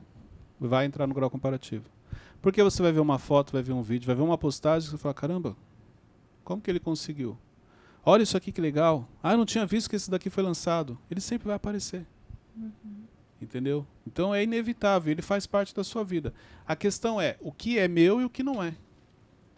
vai 0.60 0.86
entrar 0.86 1.06
no 1.06 1.14
grau 1.14 1.30
comparativo. 1.30 1.86
Porque 2.42 2.64
você 2.64 2.82
vai 2.82 2.92
ver 2.92 3.00
uma 3.00 3.20
foto, 3.20 3.54
vai 3.54 3.62
ver 3.62 3.72
um 3.74 3.84
vídeo, 3.84 4.08
vai 4.08 4.16
ver 4.16 4.24
uma 4.24 4.38
postagem, 4.38 4.90
você 4.90 4.98
fala, 4.98 5.14
caramba, 5.14 5.56
como 6.44 6.60
que 6.62 6.72
ele 6.72 6.80
conseguiu? 6.80 7.38
Olha 8.04 8.24
isso 8.24 8.36
aqui 8.36 8.52
que 8.52 8.60
legal. 8.60 9.08
Ah, 9.22 9.34
eu 9.34 9.38
não 9.38 9.46
tinha 9.46 9.64
visto 9.68 9.88
que 9.88 9.96
esse 9.96 10.10
daqui 10.10 10.28
foi 10.32 10.42
lançado. 10.44 10.98
Ele 11.12 11.22
sempre 11.22 11.46
vai 11.46 11.56
aparecer. 11.56 12.04
Entendeu? 13.40 13.86
Então 14.06 14.34
é 14.34 14.44
inevitável, 14.44 15.12
ele 15.12 15.22
faz 15.22 15.46
parte 15.48 15.74
da 15.74 15.84
sua 15.84 16.04
vida. 16.04 16.34
A 16.66 16.76
questão 16.76 17.22
é 17.22 17.38
o 17.40 17.52
que 17.52 17.78
é 17.80 17.88
meu 17.88 18.20
e 18.22 18.26
o 18.26 18.30
que 18.30 18.44
não 18.44 18.62
é. 18.62 18.74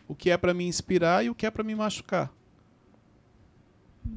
O 0.07 0.15
que 0.15 0.29
é 0.29 0.37
para 0.37 0.53
me 0.53 0.65
inspirar 0.65 1.25
e 1.25 1.29
o 1.29 1.35
que 1.35 1.45
é 1.45 1.51
para 1.51 1.63
me 1.63 1.75
machucar. 1.75 2.31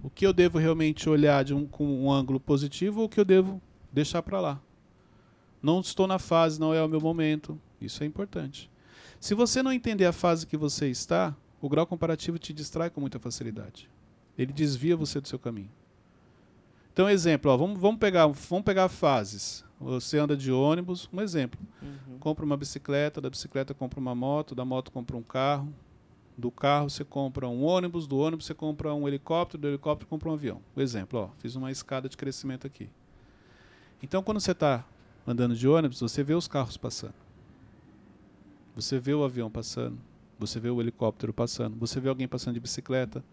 O 0.02 0.10
que 0.10 0.26
eu 0.26 0.32
devo 0.32 0.58
realmente 0.58 1.08
olhar 1.08 1.50
um, 1.52 1.66
com 1.66 1.86
um 1.86 2.10
ângulo 2.10 2.40
positivo 2.40 3.00
ou 3.00 3.06
o 3.06 3.08
que 3.08 3.20
eu 3.20 3.24
devo 3.24 3.60
deixar 3.92 4.22
para 4.22 4.40
lá. 4.40 4.60
Não 5.62 5.80
estou 5.80 6.06
na 6.06 6.18
fase, 6.18 6.60
não 6.60 6.74
é 6.74 6.82
o 6.82 6.88
meu 6.88 7.00
momento. 7.00 7.60
Isso 7.80 8.02
é 8.02 8.06
importante. 8.06 8.70
Se 9.20 9.34
você 9.34 9.62
não 9.62 9.72
entender 9.72 10.04
a 10.04 10.12
fase 10.12 10.46
que 10.46 10.56
você 10.56 10.88
está, 10.88 11.34
o 11.60 11.68
grau 11.68 11.86
comparativo 11.86 12.38
te 12.38 12.52
distrai 12.52 12.90
com 12.90 13.00
muita 13.00 13.18
facilidade. 13.18 13.88
Ele 14.36 14.52
desvia 14.52 14.96
você 14.96 15.20
do 15.20 15.28
seu 15.28 15.38
caminho. 15.38 15.70
Então, 16.92 17.10
exemplo, 17.10 17.50
ó, 17.50 17.56
vamos, 17.56 17.78
vamos, 17.78 17.98
pegar, 17.98 18.26
vamos 18.26 18.64
pegar 18.64 18.88
fases. 18.88 19.64
Você 19.80 20.18
anda 20.18 20.36
de 20.36 20.50
ônibus, 20.50 21.08
um 21.12 21.20
exemplo. 21.20 21.60
Uhum. 21.82 22.18
Compra 22.18 22.44
uma 22.44 22.56
bicicleta, 22.56 23.20
da 23.20 23.28
bicicleta 23.28 23.74
compra 23.74 24.00
uma 24.00 24.14
moto, 24.14 24.54
da 24.54 24.64
moto 24.64 24.90
compra 24.90 25.16
um 25.16 25.22
carro, 25.22 25.72
do 26.36 26.50
carro 26.50 26.88
você 26.88 27.04
compra 27.04 27.48
um 27.48 27.62
ônibus, 27.62 28.06
do 28.06 28.18
ônibus 28.18 28.46
você 28.46 28.54
compra 28.54 28.94
um 28.94 29.06
helicóptero, 29.06 29.60
do 29.60 29.68
helicóptero 29.68 30.08
compra 30.08 30.30
um 30.30 30.32
avião. 30.32 30.60
Um 30.76 30.80
exemplo, 30.80 31.20
ó, 31.20 31.28
fiz 31.38 31.56
uma 31.56 31.70
escada 31.70 32.08
de 32.08 32.16
crescimento 32.16 32.66
aqui. 32.66 32.88
Então, 34.02 34.22
quando 34.22 34.40
você 34.40 34.52
está 34.52 34.84
andando 35.26 35.54
de 35.54 35.66
ônibus, 35.68 36.00
você 36.00 36.22
vê 36.22 36.34
os 36.34 36.48
carros 36.48 36.76
passando. 36.76 37.14
Você 38.74 38.98
vê 38.98 39.14
o 39.14 39.24
avião 39.24 39.50
passando, 39.50 39.98
você 40.38 40.60
vê 40.60 40.68
o 40.68 40.80
helicóptero 40.80 41.32
passando, 41.32 41.76
você 41.76 41.98
vê 41.98 42.08
alguém 42.08 42.28
passando 42.28 42.54
de 42.54 42.60
bicicleta. 42.60 43.24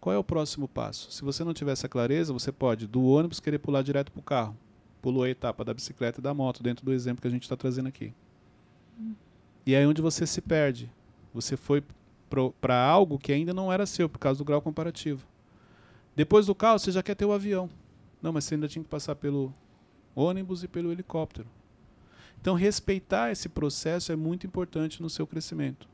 Qual 0.00 0.14
é 0.14 0.18
o 0.18 0.24
próximo 0.24 0.68
passo? 0.68 1.10
Se 1.12 1.22
você 1.22 1.44
não 1.44 1.52
tiver 1.52 1.72
essa 1.72 1.88
clareza, 1.88 2.32
você 2.32 2.50
pode 2.50 2.86
do 2.86 3.04
ônibus 3.04 3.40
querer 3.40 3.58
pular 3.58 3.82
direto 3.82 4.10
para 4.10 4.20
o 4.20 4.22
carro. 4.22 4.56
Pulou 5.02 5.24
a 5.24 5.28
etapa 5.28 5.64
da 5.64 5.74
bicicleta 5.74 6.20
e 6.20 6.22
da 6.22 6.32
moto, 6.32 6.62
dentro 6.62 6.84
do 6.84 6.92
exemplo 6.92 7.20
que 7.20 7.28
a 7.28 7.30
gente 7.30 7.42
está 7.42 7.56
trazendo 7.56 7.88
aqui. 7.88 8.14
E 9.66 9.76
aí 9.76 9.82
é 9.82 9.86
onde 9.86 10.00
você 10.00 10.26
se 10.26 10.40
perde. 10.40 10.90
Você 11.34 11.56
foi 11.56 11.82
para 12.60 12.82
algo 12.82 13.18
que 13.18 13.32
ainda 13.32 13.52
não 13.52 13.70
era 13.70 13.84
seu, 13.84 14.08
por 14.08 14.18
causa 14.18 14.38
do 14.38 14.44
grau 14.44 14.62
comparativo. 14.62 15.26
Depois 16.16 16.46
do 16.46 16.54
carro, 16.54 16.78
você 16.78 16.90
já 16.90 17.02
quer 17.02 17.14
ter 17.14 17.24
o 17.24 17.32
avião. 17.32 17.68
Não, 18.22 18.32
mas 18.32 18.44
você 18.44 18.54
ainda 18.54 18.68
tinha 18.68 18.82
que 18.82 18.88
passar 18.88 19.16
pelo 19.16 19.52
ônibus 20.14 20.62
e 20.62 20.68
pelo 20.68 20.92
helicóptero. 20.92 21.48
Então, 22.40 22.54
respeitar 22.54 23.30
esse 23.30 23.48
processo 23.48 24.12
é 24.12 24.16
muito 24.16 24.46
importante 24.46 25.02
no 25.02 25.10
seu 25.10 25.26
crescimento. 25.26 25.88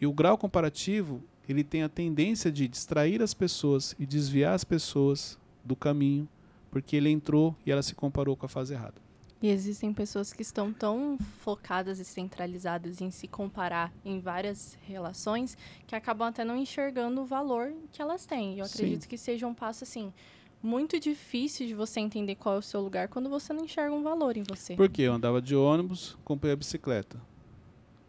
E 0.00 0.06
o 0.06 0.12
grau 0.12 0.36
comparativo, 0.36 1.22
ele 1.48 1.62
tem 1.62 1.82
a 1.82 1.88
tendência 1.88 2.50
de 2.50 2.66
distrair 2.66 3.22
as 3.22 3.32
pessoas 3.32 3.94
e 3.98 4.04
desviar 4.04 4.54
as 4.54 4.64
pessoas 4.64 5.38
do 5.64 5.76
caminho, 5.76 6.28
porque 6.74 6.96
ele 6.96 7.08
entrou 7.08 7.54
e 7.64 7.70
ela 7.70 7.84
se 7.84 7.94
comparou 7.94 8.36
com 8.36 8.46
a 8.46 8.48
fase 8.48 8.74
errada. 8.74 8.96
E 9.40 9.48
existem 9.48 9.92
pessoas 9.92 10.32
que 10.32 10.42
estão 10.42 10.72
tão 10.72 11.16
focadas 11.38 12.00
e 12.00 12.04
centralizadas 12.04 13.00
em 13.00 13.12
se 13.12 13.28
comparar 13.28 13.92
em 14.04 14.18
várias 14.18 14.76
relações 14.82 15.56
que 15.86 15.94
acabam 15.94 16.26
até 16.26 16.44
não 16.44 16.56
enxergando 16.56 17.20
o 17.20 17.24
valor 17.24 17.72
que 17.92 18.02
elas 18.02 18.26
têm. 18.26 18.58
Eu 18.58 18.64
Sim. 18.64 18.74
acredito 18.74 19.08
que 19.08 19.16
seja 19.16 19.46
um 19.46 19.54
passo 19.54 19.84
assim 19.84 20.12
muito 20.60 20.98
difícil 20.98 21.64
de 21.68 21.74
você 21.74 22.00
entender 22.00 22.34
qual 22.34 22.56
é 22.56 22.58
o 22.58 22.62
seu 22.62 22.80
lugar 22.80 23.06
quando 23.06 23.30
você 23.30 23.52
não 23.52 23.64
enxerga 23.64 23.94
um 23.94 24.02
valor 24.02 24.36
em 24.36 24.42
você. 24.42 24.74
Porque 24.74 25.02
eu 25.02 25.12
andava 25.12 25.40
de 25.40 25.54
ônibus, 25.54 26.18
comprei 26.24 26.54
a 26.54 26.56
bicicleta. 26.56 27.20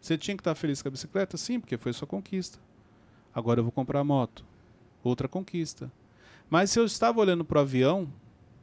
Você 0.00 0.18
tinha 0.18 0.36
que 0.36 0.40
estar 0.40 0.56
feliz 0.56 0.82
com 0.82 0.88
a 0.88 0.90
bicicleta? 0.90 1.36
Sim, 1.36 1.60
porque 1.60 1.78
foi 1.78 1.92
sua 1.92 2.08
conquista. 2.08 2.58
Agora 3.32 3.60
eu 3.60 3.64
vou 3.64 3.72
comprar 3.72 4.00
a 4.00 4.04
moto. 4.04 4.44
Outra 5.04 5.28
conquista. 5.28 5.92
Mas 6.50 6.72
se 6.72 6.80
eu 6.80 6.84
estava 6.84 7.20
olhando 7.20 7.44
para 7.44 7.58
o 7.58 7.60
avião, 7.60 8.12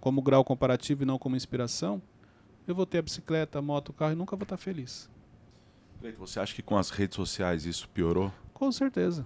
como 0.03 0.22
grau 0.22 0.43
comparativo 0.43 1.03
e 1.03 1.05
não 1.05 1.17
como 1.17 1.33
inspiração, 1.33 2.01
eu 2.67 2.75
vou 2.75 2.86
ter 2.86 2.98
a 2.98 3.01
bicicleta, 3.01 3.60
a 3.60 3.62
moto, 3.62 3.88
o 3.88 3.93
carro 3.93 4.12
e 4.12 4.15
nunca 4.15 4.36
vou 4.36 4.43
estar 4.43 4.57
feliz. 4.57 5.10
Você 6.19 6.41
acha 6.41 6.53
que 6.53 6.62
com 6.62 6.77
as 6.77 6.89
redes 6.89 7.15
sociais 7.15 7.65
isso 7.65 7.88
piorou? 7.88 8.29
Com 8.53 8.69
certeza. 8.69 9.25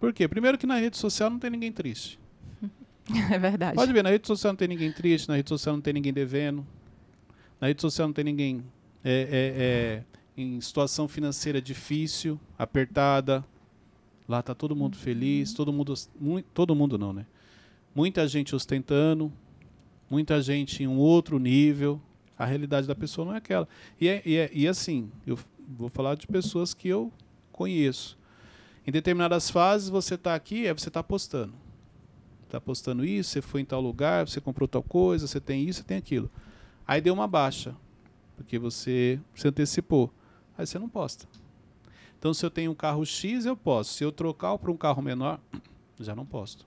Por 0.00 0.12
quê? 0.12 0.26
Primeiro 0.26 0.58
que 0.58 0.66
na 0.66 0.74
rede 0.74 0.98
social 0.98 1.30
não 1.30 1.38
tem 1.38 1.48
ninguém 1.48 1.70
triste. 1.70 2.18
É 3.32 3.38
verdade. 3.38 3.76
Pode 3.76 3.92
ver, 3.92 4.02
na 4.02 4.10
rede 4.10 4.26
social 4.26 4.52
não 4.52 4.56
tem 4.56 4.66
ninguém 4.66 4.92
triste, 4.92 5.28
na 5.28 5.36
rede 5.36 5.48
social 5.48 5.76
não 5.76 5.80
tem 5.80 5.92
ninguém 5.92 6.12
devendo, 6.12 6.66
na 7.60 7.68
rede 7.68 7.80
social 7.80 8.08
não 8.08 8.12
tem 8.12 8.24
ninguém 8.24 8.64
é, 9.04 9.12
é, 9.12 9.62
é, 9.62 10.04
em 10.36 10.60
situação 10.60 11.06
financeira 11.06 11.62
difícil, 11.62 12.38
apertada. 12.58 13.44
Lá 14.28 14.42
tá 14.42 14.56
todo 14.56 14.74
mundo 14.74 14.96
feliz, 14.96 15.52
todo 15.52 15.72
mundo, 15.72 15.94
todo 16.52 16.74
mundo 16.74 16.98
não, 16.98 17.12
né? 17.12 17.26
Muita 17.94 18.26
gente 18.28 18.54
ostentando, 18.56 19.32
muita 20.10 20.42
gente 20.42 20.82
em 20.82 20.86
um 20.86 20.98
outro 20.98 21.38
nível. 21.38 22.00
A 22.36 22.44
realidade 22.44 22.86
da 22.86 22.94
pessoa 22.94 23.24
não 23.24 23.34
é 23.34 23.38
aquela. 23.38 23.68
E, 24.00 24.08
é, 24.08 24.22
e, 24.26 24.36
é, 24.36 24.50
e 24.52 24.66
assim, 24.66 25.10
eu 25.26 25.38
vou 25.68 25.88
falar 25.88 26.16
de 26.16 26.26
pessoas 26.26 26.74
que 26.74 26.88
eu 26.88 27.12
conheço. 27.52 28.18
Em 28.86 28.90
determinadas 28.90 29.48
fases, 29.50 29.88
você 29.88 30.14
está 30.14 30.34
aqui, 30.34 30.66
é 30.66 30.74
você 30.74 30.88
está 30.88 31.02
postando. 31.02 31.54
Está 32.44 32.60
postando 32.60 33.04
isso, 33.04 33.30
você 33.30 33.40
foi 33.40 33.60
em 33.60 33.64
tal 33.64 33.80
lugar, 33.80 34.28
você 34.28 34.40
comprou 34.40 34.66
tal 34.66 34.82
coisa, 34.82 35.26
você 35.26 35.40
tem 35.40 35.68
isso, 35.68 35.78
você 35.80 35.84
tem 35.84 35.96
aquilo. 35.96 36.28
Aí 36.84 37.00
deu 37.00 37.14
uma 37.14 37.28
baixa, 37.28 37.76
porque 38.36 38.58
você 38.58 39.20
se 39.36 39.46
antecipou. 39.46 40.12
Aí 40.58 40.66
você 40.66 40.78
não 40.78 40.88
posta. 40.88 41.28
Então, 42.18 42.34
se 42.34 42.44
eu 42.44 42.50
tenho 42.50 42.72
um 42.72 42.74
carro 42.74 43.04
X, 43.06 43.46
eu 43.46 43.56
posso. 43.56 43.94
Se 43.94 44.02
eu 44.02 44.10
trocar 44.10 44.58
para 44.58 44.70
um 44.70 44.76
carro 44.76 45.00
menor, 45.00 45.40
já 46.00 46.14
não 46.14 46.26
posto. 46.26 46.66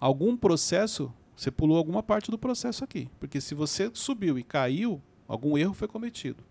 Algum 0.00 0.36
processo, 0.36 1.12
você 1.40 1.50
pulou 1.50 1.78
alguma 1.78 2.02
parte 2.02 2.30
do 2.30 2.36
processo 2.36 2.84
aqui. 2.84 3.08
Porque 3.18 3.40
se 3.40 3.54
você 3.54 3.90
subiu 3.94 4.38
e 4.38 4.42
caiu, 4.42 5.00
algum 5.26 5.56
erro 5.56 5.72
foi 5.72 5.88
cometido. 5.88 6.44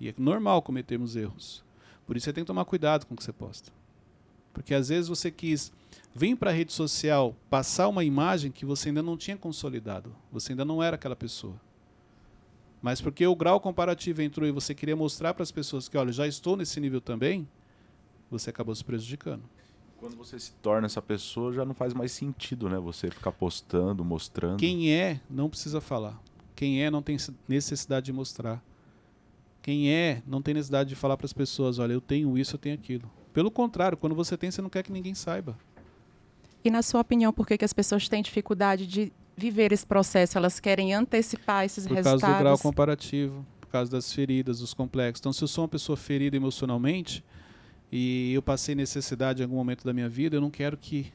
E 0.00 0.08
é 0.08 0.14
normal 0.18 0.62
cometermos 0.62 1.14
erros. 1.14 1.62
Por 2.04 2.16
isso 2.16 2.24
você 2.24 2.32
tem 2.32 2.42
que 2.42 2.48
tomar 2.48 2.64
cuidado 2.64 3.06
com 3.06 3.14
o 3.14 3.16
que 3.16 3.22
você 3.22 3.32
posta. 3.32 3.70
Porque 4.52 4.74
às 4.74 4.88
vezes 4.88 5.08
você 5.08 5.30
quis 5.30 5.72
vir 6.12 6.34
para 6.34 6.50
a 6.50 6.52
rede 6.52 6.72
social 6.72 7.36
passar 7.48 7.86
uma 7.86 8.02
imagem 8.02 8.50
que 8.50 8.66
você 8.66 8.88
ainda 8.88 9.00
não 9.00 9.16
tinha 9.16 9.36
consolidado. 9.36 10.12
Você 10.32 10.54
ainda 10.54 10.64
não 10.64 10.82
era 10.82 10.96
aquela 10.96 11.14
pessoa. 11.14 11.54
Mas 12.82 13.00
porque 13.00 13.24
o 13.24 13.36
grau 13.36 13.60
comparativo 13.60 14.22
entrou 14.22 14.48
e 14.48 14.50
você 14.50 14.74
queria 14.74 14.96
mostrar 14.96 15.34
para 15.34 15.44
as 15.44 15.52
pessoas 15.52 15.88
que, 15.88 15.96
olha, 15.96 16.10
já 16.10 16.26
estou 16.26 16.56
nesse 16.56 16.80
nível 16.80 17.00
também, 17.00 17.48
você 18.28 18.50
acabou 18.50 18.74
se 18.74 18.84
prejudicando. 18.84 19.44
Quando 20.00 20.16
você 20.16 20.40
se 20.40 20.52
torna 20.62 20.86
essa 20.86 21.02
pessoa, 21.02 21.52
já 21.52 21.62
não 21.62 21.74
faz 21.74 21.92
mais 21.92 22.10
sentido, 22.10 22.70
né? 22.70 22.78
Você 22.78 23.10
ficar 23.10 23.32
postando, 23.32 24.02
mostrando. 24.02 24.56
Quem 24.56 24.90
é, 24.90 25.20
não 25.28 25.50
precisa 25.50 25.78
falar. 25.78 26.18
Quem 26.56 26.82
é, 26.82 26.90
não 26.90 27.02
tem 27.02 27.18
necessidade 27.46 28.06
de 28.06 28.12
mostrar. 28.12 28.64
Quem 29.60 29.92
é 29.92 30.22
não 30.26 30.40
tem 30.40 30.54
necessidade 30.54 30.88
de 30.88 30.96
falar 30.96 31.18
para 31.18 31.26
as 31.26 31.34
pessoas, 31.34 31.78
olha, 31.78 31.92
eu 31.92 32.00
tenho 32.00 32.38
isso, 32.38 32.54
eu 32.54 32.58
tenho 32.58 32.74
aquilo. 32.74 33.10
Pelo 33.34 33.50
contrário, 33.50 33.94
quando 33.94 34.14
você 34.14 34.38
tem, 34.38 34.50
você 34.50 34.62
não 34.62 34.70
quer 34.70 34.82
que 34.82 34.90
ninguém 34.90 35.14
saiba. 35.14 35.54
E 36.64 36.70
na 36.70 36.80
sua 36.80 37.02
opinião, 37.02 37.30
por 37.30 37.46
que, 37.46 37.58
que 37.58 37.64
as 37.64 37.74
pessoas 37.74 38.08
têm 38.08 38.22
dificuldade 38.22 38.86
de 38.86 39.12
viver 39.36 39.70
esse 39.70 39.84
processo? 39.84 40.38
Elas 40.38 40.58
querem 40.58 40.94
antecipar 40.94 41.66
esses 41.66 41.86
por 41.86 41.92
resultados? 41.92 42.22
Por 42.22 42.26
causa 42.26 42.38
do 42.38 42.42
grau 42.42 42.58
comparativo, 42.58 43.46
por 43.60 43.68
causa 43.68 43.90
das 43.90 44.10
feridas, 44.10 44.60
dos 44.60 44.72
complexos. 44.72 45.20
Então, 45.20 45.32
se 45.32 45.44
eu 45.44 45.48
sou 45.48 45.64
uma 45.64 45.68
pessoa 45.68 45.94
ferida 45.94 46.36
emocionalmente 46.36 47.22
e 47.90 48.32
eu 48.32 48.42
passei 48.42 48.74
necessidade 48.74 49.40
em 49.40 49.44
algum 49.44 49.56
momento 49.56 49.84
da 49.84 49.92
minha 49.92 50.08
vida, 50.08 50.36
eu 50.36 50.40
não 50.40 50.50
quero 50.50 50.76
que 50.76 51.12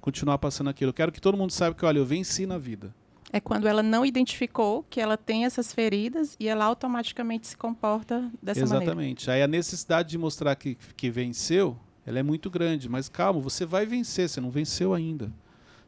continuar 0.00 0.38
passando 0.38 0.70
aquilo. 0.70 0.90
Eu 0.90 0.94
quero 0.94 1.12
que 1.12 1.20
todo 1.20 1.36
mundo 1.36 1.52
saiba 1.52 1.74
que, 1.74 1.84
olha, 1.84 1.98
eu 1.98 2.06
venci 2.06 2.46
na 2.46 2.58
vida 2.58 2.94
é 3.32 3.40
quando 3.40 3.66
ela 3.66 3.82
não 3.82 4.04
identificou 4.04 4.84
que 4.90 5.00
ela 5.00 5.16
tem 5.16 5.46
essas 5.46 5.72
feridas 5.72 6.36
e 6.38 6.46
ela 6.46 6.66
automaticamente 6.66 7.46
se 7.46 7.56
comporta 7.56 8.30
dessa 8.42 8.60
Exatamente. 8.60 8.88
maneira. 8.88 9.10
Exatamente. 9.12 9.30
Aí 9.30 9.42
a 9.42 9.48
necessidade 9.48 10.10
de 10.10 10.18
mostrar 10.18 10.54
que, 10.54 10.76
que 10.94 11.10
venceu, 11.10 11.76
ela 12.04 12.18
é 12.18 12.22
muito 12.22 12.50
grande. 12.50 12.90
Mas 12.90 13.08
calma, 13.08 13.40
você 13.40 13.64
vai 13.64 13.86
vencer, 13.86 14.28
você 14.28 14.38
não 14.38 14.50
venceu 14.50 14.92
ainda. 14.92 15.32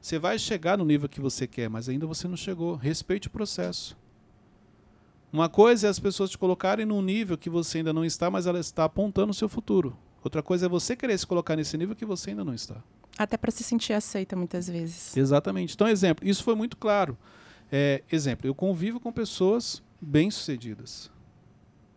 Você 0.01 0.19
vai 0.19 0.39
chegar 0.39 0.79
no 0.79 0.87
nível 0.87 1.09
que 1.09 1.21
você 1.21 1.47
quer, 1.47 1.69
mas 1.69 1.87
ainda 1.87 2.07
você 2.07 2.27
não 2.27 2.37
chegou. 2.37 2.77
Respeite 2.77 3.29
o 3.29 3.31
processo. 3.31 3.95
Uma 5.35 5.49
coisa 5.49 5.88
é 5.88 5.91
as 5.91 5.99
pessoas 5.99 6.31
te 6.31 6.38
colocarem 6.38 6.87
num 6.87 7.03
nível 7.03 7.37
que 7.37 7.50
você 7.50 7.79
ainda 7.79 7.93
não 7.93 8.05
está, 8.05 8.31
mas 8.31 8.47
ela 8.47 8.61
está 8.61 8.85
apontando 8.85 9.33
o 9.33 9.35
seu 9.35 9.49
futuro. 9.49 9.99
Outra 10.23 10.41
coisa 10.45 10.67
é 10.67 10.69
você 10.69 10.95
querer 10.95 11.19
se 11.19 11.26
colocar 11.26 11.57
nesse 11.57 11.76
nível 11.76 11.97
que 11.97 12.05
você 12.05 12.31
ainda 12.31 12.45
não 12.45 12.55
está. 12.55 12.76
Até 13.19 13.37
para 13.37 13.50
se 13.50 13.64
sentir 13.64 13.95
aceita 13.95 14.37
muitas 14.37 14.69
vezes. 14.69 15.17
Exatamente. 15.17 15.75
Então, 15.75 15.88
exemplo, 15.88 16.25
isso 16.25 16.45
foi 16.45 16.55
muito 16.55 16.76
claro. 16.76 17.19
É, 17.73 18.05
exemplo, 18.12 18.47
eu 18.47 18.55
convivo 18.55 19.00
com 19.00 19.11
pessoas 19.11 19.83
bem-sucedidas. 20.00 21.11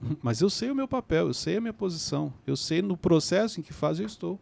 Mas 0.20 0.41
eu 0.41 0.50
sei 0.50 0.72
o 0.72 0.75
meu 0.75 0.88
papel, 0.88 1.27
eu 1.27 1.34
sei 1.36 1.58
a 1.58 1.62
minha 1.62 1.74
posição, 1.74 2.34
eu 2.48 2.58
sei 2.58 2.82
no 2.82 2.98
processo 2.98 3.60
em 3.60 3.63
que 3.63 3.71
fase 3.71 4.02
eu 4.02 4.08
estou. 4.08 4.39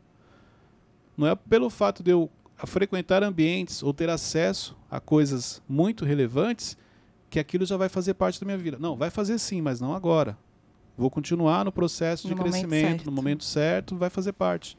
Não 1.18 1.28
é 1.28 1.36
pelo 1.36 1.70
fato 1.70 2.02
de 2.02 2.12
eu 2.12 2.32
frequentar 2.60 3.24
ambientes 3.24 3.84
ou 3.84 3.94
ter 3.94 4.10
acesso 4.10 4.74
a 4.90 5.02
coisas 5.02 5.62
muito 5.68 6.06
relevantes 6.06 6.78
que 7.36 7.40
aquilo 7.40 7.66
já 7.66 7.76
vai 7.76 7.90
fazer 7.90 8.14
parte 8.14 8.40
da 8.40 8.46
minha 8.46 8.58
vida. 8.58 8.78
Não, 8.80 8.96
vai 8.96 9.10
fazer 9.10 9.38
sim, 9.40 9.60
mas 9.62 9.82
não 9.82 9.94
agora. 9.94 10.38
Vou 10.98 11.12
continuar 11.12 11.66
no 11.66 11.72
processo 11.72 12.30
de 12.30 12.34
no 12.34 12.42
crescimento, 12.42 12.86
momento 12.86 13.06
no 13.06 13.12
momento 13.12 13.44
certo, 13.44 13.98
vai 13.98 14.10
fazer 14.10 14.32
parte. 14.32 14.78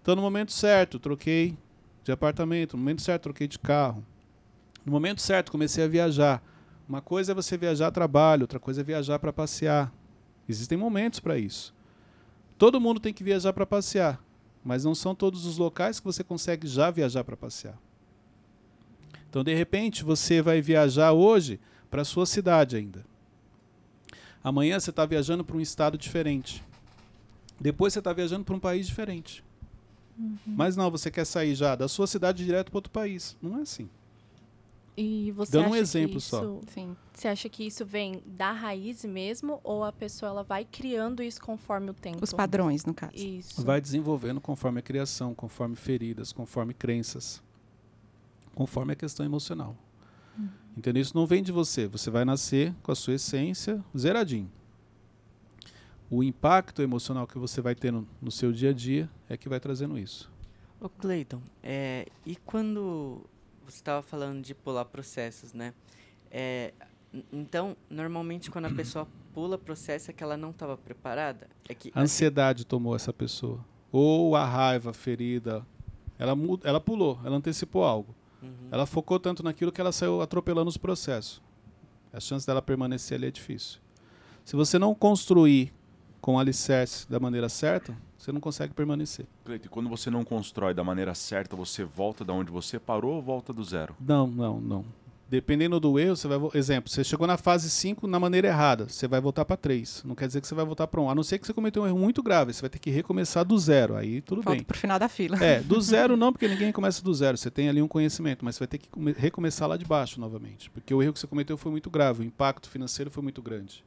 Então, 0.00 0.14
no 0.14 0.22
momento 0.22 0.52
certo, 0.52 1.00
troquei 1.00 1.58
de 2.04 2.12
apartamento, 2.12 2.76
no 2.76 2.78
momento 2.78 3.02
certo, 3.02 3.24
troquei 3.24 3.48
de 3.48 3.58
carro. 3.58 4.06
No 4.86 4.92
momento 4.92 5.20
certo, 5.20 5.50
comecei 5.50 5.82
a 5.82 5.88
viajar. 5.88 6.40
Uma 6.88 7.00
coisa 7.00 7.32
é 7.32 7.34
você 7.34 7.58
viajar 7.58 7.88
a 7.88 7.90
trabalho, 7.90 8.42
outra 8.42 8.60
coisa 8.60 8.82
é 8.82 8.84
viajar 8.84 9.18
para 9.18 9.32
passear. 9.32 9.92
Existem 10.48 10.78
momentos 10.78 11.18
para 11.18 11.38
isso. 11.38 11.74
Todo 12.56 12.80
mundo 12.80 13.00
tem 13.00 13.12
que 13.12 13.24
viajar 13.24 13.52
para 13.52 13.66
passear, 13.66 14.22
mas 14.64 14.84
não 14.84 14.94
são 14.94 15.12
todos 15.12 15.44
os 15.44 15.58
locais 15.58 15.98
que 15.98 16.06
você 16.06 16.22
consegue 16.22 16.68
já 16.68 16.88
viajar 16.88 17.24
para 17.24 17.36
passear. 17.36 17.76
Então, 19.28 19.42
de 19.42 19.52
repente, 19.54 20.04
você 20.04 20.40
vai 20.40 20.60
viajar 20.60 21.12
hoje 21.12 21.58
para 21.90 22.02
a 22.02 22.04
sua 22.04 22.24
cidade 22.24 22.76
ainda. 22.76 23.04
Amanhã 24.42 24.78
você 24.78 24.90
está 24.90 25.04
viajando 25.04 25.44
para 25.44 25.56
um 25.56 25.60
estado 25.60 25.98
diferente. 25.98 26.64
Depois 27.60 27.92
você 27.92 27.98
está 27.98 28.12
viajando 28.12 28.44
para 28.44 28.54
um 28.54 28.60
país 28.60 28.86
diferente. 28.86 29.44
Uhum. 30.18 30.38
Mas 30.46 30.76
não, 30.76 30.90
você 30.90 31.10
quer 31.10 31.26
sair 31.26 31.54
já 31.54 31.74
da 31.74 31.88
sua 31.88 32.06
cidade 32.06 32.44
direto 32.44 32.70
para 32.70 32.78
outro 32.78 32.90
país. 32.90 33.36
Não 33.42 33.58
é 33.58 33.62
assim. 33.62 33.88
E 34.96 35.30
você 35.32 35.52
Dando 35.52 35.66
acha 35.66 35.72
um 35.72 35.76
exemplo 35.76 36.18
isso, 36.18 36.28
só. 36.28 36.60
Sim. 36.72 36.96
Você 37.12 37.28
acha 37.28 37.48
que 37.48 37.66
isso 37.66 37.84
vem 37.86 38.22
da 38.26 38.52
raiz 38.52 39.04
mesmo 39.04 39.60
ou 39.62 39.84
a 39.84 39.92
pessoa 39.92 40.30
ela 40.30 40.42
vai 40.42 40.64
criando 40.64 41.22
isso 41.22 41.40
conforme 41.40 41.90
o 41.90 41.94
tempo? 41.94 42.22
Os 42.22 42.32
padrões, 42.32 42.84
no 42.84 42.92
caso. 42.92 43.14
Isso. 43.14 43.64
Vai 43.64 43.80
desenvolvendo 43.80 44.40
conforme 44.40 44.80
a 44.80 44.82
criação, 44.82 45.34
conforme 45.34 45.76
feridas, 45.76 46.32
conforme 46.32 46.74
crenças, 46.74 47.42
conforme 48.54 48.92
a 48.92 48.96
questão 48.96 49.24
emocional. 49.24 49.76
Entendeu? 50.76 51.02
Isso 51.02 51.16
não 51.16 51.26
vem 51.26 51.42
de 51.42 51.52
você. 51.52 51.86
Você 51.86 52.10
vai 52.10 52.24
nascer 52.24 52.74
com 52.82 52.92
a 52.92 52.94
sua 52.94 53.14
essência 53.14 53.84
zeradinho. 53.96 54.50
O 56.10 56.22
impacto 56.24 56.82
emocional 56.82 57.26
que 57.26 57.38
você 57.38 57.60
vai 57.60 57.74
ter 57.74 57.92
no, 57.92 58.30
seu 58.30 58.52
dia 58.52 58.70
a 58.70 58.72
dia 58.72 59.08
é 59.28 59.36
que 59.36 59.48
vai 59.48 59.60
trazendo 59.60 59.96
isso. 59.96 60.30
Ô 60.80 60.88
Cleiton, 60.88 61.40
é, 61.62 62.06
e 62.26 62.34
quando 62.34 63.24
você 63.64 63.76
estava 63.76 64.02
falando 64.02 64.42
de 64.42 64.54
pular 64.54 64.84
processos, 64.86 65.52
né? 65.52 65.72
É, 66.30 66.72
então, 67.32 67.76
normalmente 67.88 68.50
quando 68.50 68.64
a 68.64 68.70
pessoa 68.70 69.06
pula 69.32 69.56
processo 69.56 70.10
é 70.10 70.14
que 70.14 70.22
ela 70.22 70.36
não 70.36 70.50
estava 70.50 70.76
preparada? 70.76 71.48
É 71.68 71.74
que, 71.74 71.92
a 71.94 72.00
ansiedade 72.00 72.62
assim... 72.62 72.68
tomou 72.68 72.96
essa 72.96 73.12
pessoa. 73.12 73.64
Ou 73.92 74.34
a 74.34 74.44
raiva, 74.44 74.92
ferida. 74.92 75.64
Ela, 76.18 76.32
ela 76.64 76.80
pulou, 76.80 77.20
ela 77.24 77.36
antecipou 77.36 77.84
algo. 77.84 78.14
Uhum. 78.42 78.68
Ela 78.70 78.86
focou 78.86 79.18
tanto 79.18 79.42
naquilo 79.42 79.72
que 79.72 79.80
ela 79.80 79.92
saiu 79.92 80.20
atropelando 80.20 80.68
os 80.68 80.76
processos. 80.76 81.40
A 82.12 82.20
chance 82.20 82.46
dela 82.46 82.60
permanecer 82.60 83.16
ali 83.16 83.26
é 83.26 83.30
difícil. 83.30 83.78
Se 84.44 84.56
você 84.56 84.78
não 84.78 84.94
construir 84.94 85.72
com 86.20 86.38
alicerce 86.38 87.08
da 87.08 87.18
maneira 87.20 87.48
certa, 87.48 87.96
você 88.18 88.32
não 88.32 88.40
consegue 88.40 88.74
permanecer. 88.74 89.26
Cleiton, 89.44 89.68
quando 89.70 89.88
você 89.88 90.10
não 90.10 90.24
constrói 90.24 90.74
da 90.74 90.84
maneira 90.84 91.14
certa, 91.14 91.56
você 91.56 91.84
volta 91.84 92.24
da 92.24 92.32
onde 92.32 92.50
você 92.50 92.78
parou 92.78 93.14
ou 93.14 93.22
volta 93.22 93.52
do 93.52 93.64
zero? 93.64 93.96
Não, 93.98 94.26
não, 94.26 94.60
não. 94.60 94.84
Dependendo 95.30 95.78
do 95.78 95.96
erro, 95.96 96.16
você 96.16 96.26
vai. 96.26 96.40
Exemplo, 96.54 96.90
você 96.90 97.04
chegou 97.04 97.24
na 97.24 97.36
fase 97.36 97.70
5 97.70 98.04
na 98.08 98.18
maneira 98.18 98.48
errada, 98.48 98.88
você 98.88 99.06
vai 99.06 99.20
voltar 99.20 99.44
para 99.44 99.56
3. 99.56 100.02
Não 100.04 100.16
quer 100.16 100.26
dizer 100.26 100.40
que 100.40 100.46
você 100.48 100.56
vai 100.56 100.64
voltar 100.64 100.88
para 100.88 101.00
1. 101.00 101.04
Um. 101.04 101.08
A 101.08 101.14
não 101.14 101.22
ser 101.22 101.38
que 101.38 101.46
você 101.46 101.52
cometeu 101.52 101.84
um 101.84 101.86
erro 101.86 102.00
muito 102.00 102.20
grave, 102.20 102.52
você 102.52 102.60
vai 102.60 102.68
ter 102.68 102.80
que 102.80 102.90
recomeçar 102.90 103.44
do 103.44 103.56
zero. 103.56 103.94
Aí 103.94 104.20
tudo 104.22 104.42
Volta 104.42 104.56
bem. 104.56 104.64
pro 104.64 104.76
final 104.76 104.98
da 104.98 105.08
fila. 105.08 105.36
É, 105.40 105.60
do 105.60 105.78
zero 105.80 106.16
não, 106.16 106.32
porque 106.32 106.48
ninguém 106.48 106.72
começa 106.72 107.00
do 107.00 107.14
zero. 107.14 107.36
Você 107.36 107.48
tem 107.48 107.68
ali 107.68 107.80
um 107.80 107.86
conhecimento, 107.86 108.44
mas 108.44 108.56
você 108.56 108.58
vai 108.58 108.66
ter 108.66 108.78
que 108.78 108.88
recomeçar 109.20 109.68
lá 109.68 109.76
de 109.76 109.84
baixo 109.84 110.20
novamente. 110.20 110.68
Porque 110.68 110.92
o 110.92 111.00
erro 111.00 111.12
que 111.12 111.20
você 111.20 111.28
cometeu 111.28 111.56
foi 111.56 111.70
muito 111.70 111.88
grave, 111.88 112.22
o 112.22 112.26
impacto 112.26 112.68
financeiro 112.68 113.08
foi 113.08 113.22
muito 113.22 113.40
grande. 113.40 113.84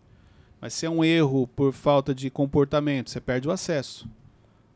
Mas 0.61 0.73
se 0.73 0.85
é 0.85 0.89
um 0.89 1.03
erro 1.03 1.45
por 1.45 1.73
falta 1.73 2.15
de 2.15 2.29
comportamento, 2.29 3.09
você 3.09 3.19
perde 3.19 3.49
o 3.49 3.51
acesso. 3.51 4.07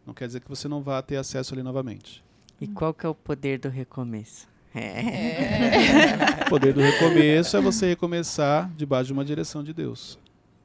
Não 0.05 0.13
quer 0.13 0.27
dizer 0.27 0.41
que 0.41 0.49
você 0.49 0.67
não 0.67 0.81
vá 0.81 1.01
ter 1.01 1.15
acesso 1.15 1.53
ali 1.53 1.63
novamente. 1.63 2.21
E 2.59 2.67
qual 2.67 2.93
que 2.93 3.05
é 3.05 3.09
o 3.09 3.15
poder 3.15 3.57
do 3.57 3.69
recomeço? 3.69 4.49
É. 4.75 6.45
o 6.45 6.49
poder 6.49 6.73
do 6.73 6.81
recomeço 6.81 7.57
é 7.57 7.61
você 7.61 7.87
recomeçar 7.87 8.71
debaixo 8.75 9.07
de 9.07 9.13
uma 9.13 9.25
direção 9.25 9.63
de 9.63 9.73
Deus. 9.73 10.19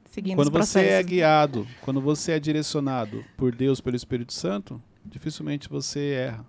Seguindo 0.09 0.35
quando 0.35 0.51
você 0.51 0.79
é 0.81 1.01
guiado, 1.01 1.67
quando 1.81 1.99
você 1.99 2.33
é 2.33 2.39
direcionado 2.39 3.25
por 3.35 3.55
Deus, 3.55 3.81
pelo 3.81 3.95
Espírito 3.95 4.31
Santo, 4.31 4.79
dificilmente 5.03 5.67
você 5.67 6.11
erra. 6.11 6.45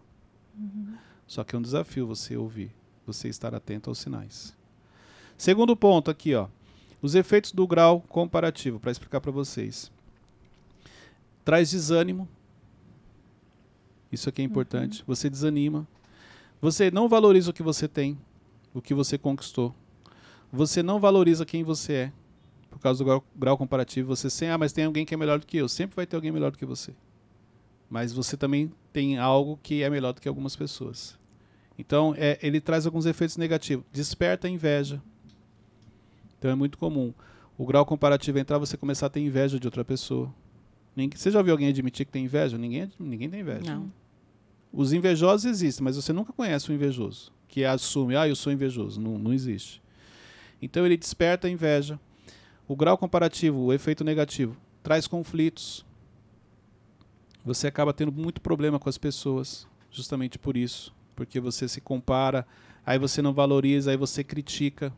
Uhum. 0.55 0.95
Só 1.27 1.43
que 1.43 1.57
é 1.57 1.59
um 1.59 1.63
desafio 1.63 2.07
você 2.07 2.37
ouvir, 2.37 2.71
você 3.07 3.29
estar 3.29 3.55
atento 3.55 3.89
aos 3.89 3.99
sinais. 3.99 4.55
Segundo 5.37 5.75
ponto 5.75 6.11
aqui, 6.11 6.35
ó. 6.35 6.49
Os 7.01 7.15
efeitos 7.15 7.53
do 7.53 7.67
grau 7.67 8.03
comparativo, 8.03 8.79
para 8.79 8.91
explicar 8.91 9.21
para 9.21 9.33
vocês. 9.33 9.91
Traz 11.45 11.71
desânimo. 11.71 12.29
Isso 14.13 14.29
aqui 14.29 14.43
é 14.43 14.45
importante. 14.45 15.01
Uhum. 15.01 15.07
Você 15.07 15.29
desanima. 15.29 15.87
Você 16.65 16.91
não 16.91 17.11
valoriza 17.11 17.51
o 17.51 17.53
que 17.53 17.63
você 17.63 17.87
tem, 17.87 18.19
o 18.73 18.81
que 18.81 18.95
você 18.95 19.19
conquistou. 19.19 19.75
você 20.51 20.83
não 20.83 20.99
valoriza 20.99 21.45
quem 21.45 21.63
você 21.63 21.93
é. 21.93 22.13
Por 22.71 22.79
causa 22.79 23.05
do 23.05 23.23
grau, 23.37 23.59
comparativo, 23.59 24.09
você 24.09 24.31
sempre, 24.31 24.55
ah, 24.55 24.57
mas 24.57 24.73
tem 24.73 24.87
alguém 24.87 25.05
que 25.05 25.13
é 25.13 25.17
melhor 25.17 25.39
do 25.39 25.47
que 25.47 25.59
eu. 25.59 25.69
Sempre 25.69 25.95
vai 25.95 26.07
ter 26.07 26.17
alguém 26.17 26.33
melhor 26.33 26.51
do 26.51 26.57
que 26.57 26.65
você. 26.65 26.95
Mas 27.91 28.15
você 28.15 28.35
também 28.35 28.73
tem 28.95 29.19
algo 29.19 29.59
que 29.63 29.83
é 29.83 29.91
melhor 29.91 30.15
do 30.15 30.23
que 30.23 30.27
algumas 30.27 30.57
pessoas. 30.57 31.19
Então, 31.79 32.15
é, 32.17 32.39
ele 32.41 32.63
traz 32.63 32.87
alguns 32.87 33.05
efeitos 33.05 33.37
negativos. 33.37 33.85
Desperta 33.93 34.47
a 34.47 34.51
inveja. 34.51 35.03
Então, 36.39 36.51
é 36.51 36.55
muito 36.55 36.79
comum. 36.79 37.13
O 37.59 37.67
grau 37.67 37.85
comparativo 37.85 38.39
entrar, 38.39 38.57
você 38.57 38.79
começar 38.79 39.05
a 39.05 39.11
ter 39.11 39.21
inveja 39.21 39.61
de 39.61 39.67
outra 39.67 39.85
pessoa. 39.85 40.35
Ninguém, 40.97 41.19
você 41.19 41.31
já 41.31 41.43
viu 41.43 41.53
alguém 41.53 41.69
admitir 41.69 42.07
que 42.07 42.13
tem 42.13 42.25
inveja? 42.25 42.57
Ninguém, 42.57 42.91
ninguém 42.99 43.29
tem 43.29 43.41
inveja. 43.41 43.75
Não. 43.75 44.04
Os 44.77 44.93
invejosos 44.93 45.45
existem, 45.45 45.85
mas 45.85 45.95
você 45.95 46.13
nunca 46.13 46.33
conhece 46.33 46.71
um 46.71 46.75
invejoso 46.75 47.33
que 47.47 47.65
assume, 47.65 48.17
ah, 48.17 48.27
eu 48.27 48.35
sou 48.35 48.53
invejoso. 48.53 49.01
Não, 49.01 49.17
não 49.17 49.33
existe. 49.33 49.81
Então 50.61 50.85
ele 50.85 50.97
desperta 50.97 51.47
a 51.47 51.51
inveja. 51.51 52.01
O 52.67 52.75
grau 52.75 52.99
comparativo, 52.99 53.61
o 53.61 53.73
efeito 53.73 54.03
negativo, 54.03 54.57
traz 54.83 55.07
conflitos. 55.07 55.87
Você 57.45 57.69
acaba 57.69 57.93
tendo 57.93 58.11
muito 58.11 58.41
problema 58.41 58.81
com 58.81 58.89
as 58.89 58.99
pessoas, 58.99 59.69
justamente 59.89 60.37
por 60.37 60.57
isso. 60.57 60.93
Porque 61.15 61.39
você 61.39 61.69
se 61.69 61.81
compara, 61.81 62.45
aí 62.85 62.99
você 62.99 63.23
não 63.23 63.33
valoriza, 63.33 63.93
aí 63.93 63.97
você 63.97 64.25
critica. 64.25 64.93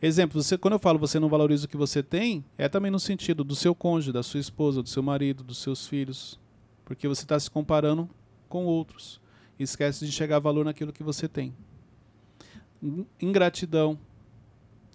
Exemplo, 0.00 0.42
você, 0.42 0.56
quando 0.56 0.74
eu 0.74 0.78
falo 0.78 0.98
você 0.98 1.20
não 1.20 1.28
valoriza 1.28 1.66
o 1.66 1.68
que 1.68 1.76
você 1.76 2.02
tem, 2.02 2.42
é 2.56 2.70
também 2.70 2.90
no 2.90 2.98
sentido 2.98 3.44
do 3.44 3.54
seu 3.54 3.74
cônjuge, 3.74 4.12
da 4.12 4.22
sua 4.22 4.40
esposa, 4.40 4.82
do 4.82 4.88
seu 4.88 5.02
marido, 5.02 5.44
dos 5.44 5.58
seus 5.58 5.86
filhos. 5.86 6.40
Porque 6.86 7.06
você 7.06 7.24
está 7.24 7.38
se 7.38 7.50
comparando 7.50 8.08
com 8.48 8.64
outros. 8.64 9.20
Esquece 9.58 10.04
de 10.04 10.10
enxergar 10.10 10.38
valor 10.38 10.64
naquilo 10.64 10.92
que 10.92 11.02
você 11.02 11.28
tem. 11.28 11.54
Ingratidão 13.20 13.98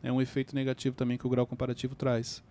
é 0.04 0.12
um 0.12 0.22
efeito 0.22 0.56
negativo 0.56 0.96
também 0.96 1.18
que 1.18 1.26
o 1.26 1.30
grau 1.30 1.46
comparativo 1.46 1.96
traz. 1.96 2.44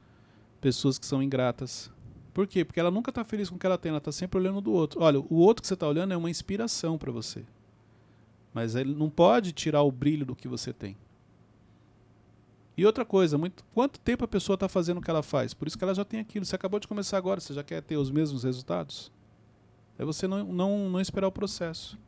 Pessoas 0.61 0.99
que 0.99 1.07
são 1.07 1.23
ingratas. 1.23 1.91
Por 2.35 2.47
quê? 2.47 2.65
Porque 2.65 2.81
ela 2.81 2.91
nunca 2.91 3.11
está 3.11 3.25
feliz 3.25 3.49
com 3.49 3.57
o 3.57 3.59
que 3.59 3.67
ela 3.67 3.79
tem, 3.79 3.91
ela 3.91 3.99
está 3.99 4.13
sempre 4.13 4.39
olhando 4.39 4.61
do 4.61 4.73
outro. 4.73 5.03
Olha, 5.03 5.21
o 5.21 5.37
outro 5.37 5.63
que 5.63 5.69
você 5.69 5.75
está 5.75 5.89
olhando 5.89 6.13
é 6.13 6.17
uma 6.17 6.31
inspiração 6.31 6.99
para 6.99 7.13
você. 7.13 7.45
Mas 8.53 8.75
ele 8.75 8.95
não 8.95 9.11
pode 9.11 9.53
tirar 9.53 9.83
o 9.83 9.93
brilho 9.93 10.27
do 10.27 10.37
que 10.37 10.49
você 10.49 10.73
tem. 10.73 10.97
E 12.77 12.87
outra 12.87 13.05
coisa, 13.05 13.37
muito, 13.37 13.65
quanto 13.75 13.99
tempo 13.99 14.25
a 14.25 14.29
pessoa 14.29 14.55
está 14.55 14.69
fazendo 14.69 14.99
o 14.99 15.01
que 15.03 15.11
ela 15.11 15.23
faz? 15.23 15.53
Por 15.53 15.67
isso 15.67 15.77
que 15.77 15.83
ela 15.83 15.95
já 15.95 16.05
tem 16.05 16.21
aquilo. 16.21 16.45
Você 16.45 16.55
acabou 16.55 16.79
de 16.79 16.87
começar 16.87 17.17
agora, 17.17 17.41
você 17.41 17.53
já 17.53 17.65
quer 17.65 17.83
ter 17.83 17.97
os 17.97 18.09
mesmos 18.09 18.45
resultados? 18.45 19.11
É 19.99 20.05
você 20.05 20.29
não, 20.29 20.45
não, 20.45 20.89
não 20.91 21.01
esperar 21.01 21.27
o 21.27 21.33
processo. 21.33 21.99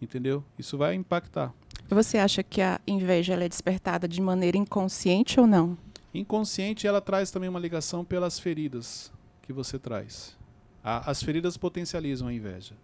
Entendeu? 0.00 0.44
Isso 0.58 0.76
vai 0.76 0.94
impactar. 0.94 1.54
Você 1.88 2.18
acha 2.18 2.42
que 2.42 2.60
a 2.60 2.80
inveja 2.86 3.32
ela 3.32 3.44
é 3.44 3.48
despertada 3.48 4.06
de 4.06 4.20
maneira 4.20 4.56
inconsciente 4.56 5.40
ou 5.40 5.46
não? 5.46 5.76
Inconsciente, 6.12 6.86
ela 6.86 7.00
traz 7.00 7.30
também 7.30 7.48
uma 7.48 7.58
ligação 7.58 8.04
pelas 8.04 8.38
feridas 8.38 9.12
que 9.42 9.52
você 9.52 9.78
traz. 9.78 10.36
A, 10.82 11.10
as 11.10 11.22
feridas 11.22 11.56
potencializam 11.56 12.28
a 12.28 12.32
inveja. 12.32 12.74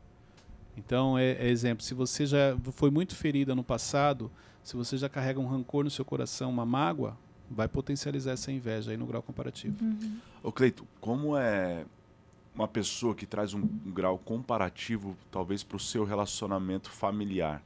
Então, 0.77 1.19
é, 1.19 1.33
é, 1.33 1.49
exemplo, 1.49 1.85
se 1.85 1.95
você 1.95 2.25
já 2.25 2.57
foi 2.73 2.91
muito 2.91 3.15
ferida 3.15 3.55
no 3.55 3.63
passado, 3.63 4.31
se 4.63 4.77
você 4.77 4.97
já 4.97 5.09
carrega 5.09 5.39
um 5.39 5.47
rancor 5.47 5.85
no 5.85 5.91
seu 5.91 6.05
coração, 6.05 6.51
uma 6.51 6.65
mágoa, 6.65 7.17
vai 7.51 7.69
potencializar 7.69 8.33
essa 8.33 8.51
inveja 8.51 8.91
aí 8.91 8.97
no 8.97 9.07
grau 9.07 9.23
comparativo. 9.23 9.77
Uhum. 9.83 10.19
Ô 10.43 10.53
Cleito, 10.53 10.87
como 11.01 11.37
é 11.37 11.85
uma 12.55 12.69
pessoa 12.69 13.15
que 13.15 13.27
traz 13.27 13.55
um, 13.55 13.63
grau 13.87 14.19
comparativo, 14.19 15.17
talvez, 15.31 15.63
para 15.63 15.77
o 15.77 15.81
seu 15.81 16.05
relacionamento 16.05 16.91
familiar? 16.91 17.63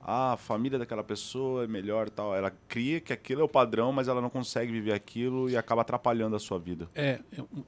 Ah, 0.00 0.32
a 0.32 0.36
família 0.36 0.78
daquela 0.78 1.04
pessoa 1.04 1.64
é 1.64 1.66
melhor 1.66 2.08
tal. 2.08 2.34
Ela 2.34 2.52
cria 2.68 3.00
que 3.00 3.12
aquilo 3.12 3.42
é 3.42 3.44
o 3.44 3.48
padrão, 3.48 3.92
mas 3.92 4.08
ela 4.08 4.20
não 4.20 4.30
consegue 4.30 4.72
viver 4.72 4.94
aquilo 4.94 5.50
e 5.50 5.56
acaba 5.56 5.82
atrapalhando 5.82 6.36
a 6.36 6.38
sua 6.38 6.58
vida. 6.58 6.88
É, 6.94 7.20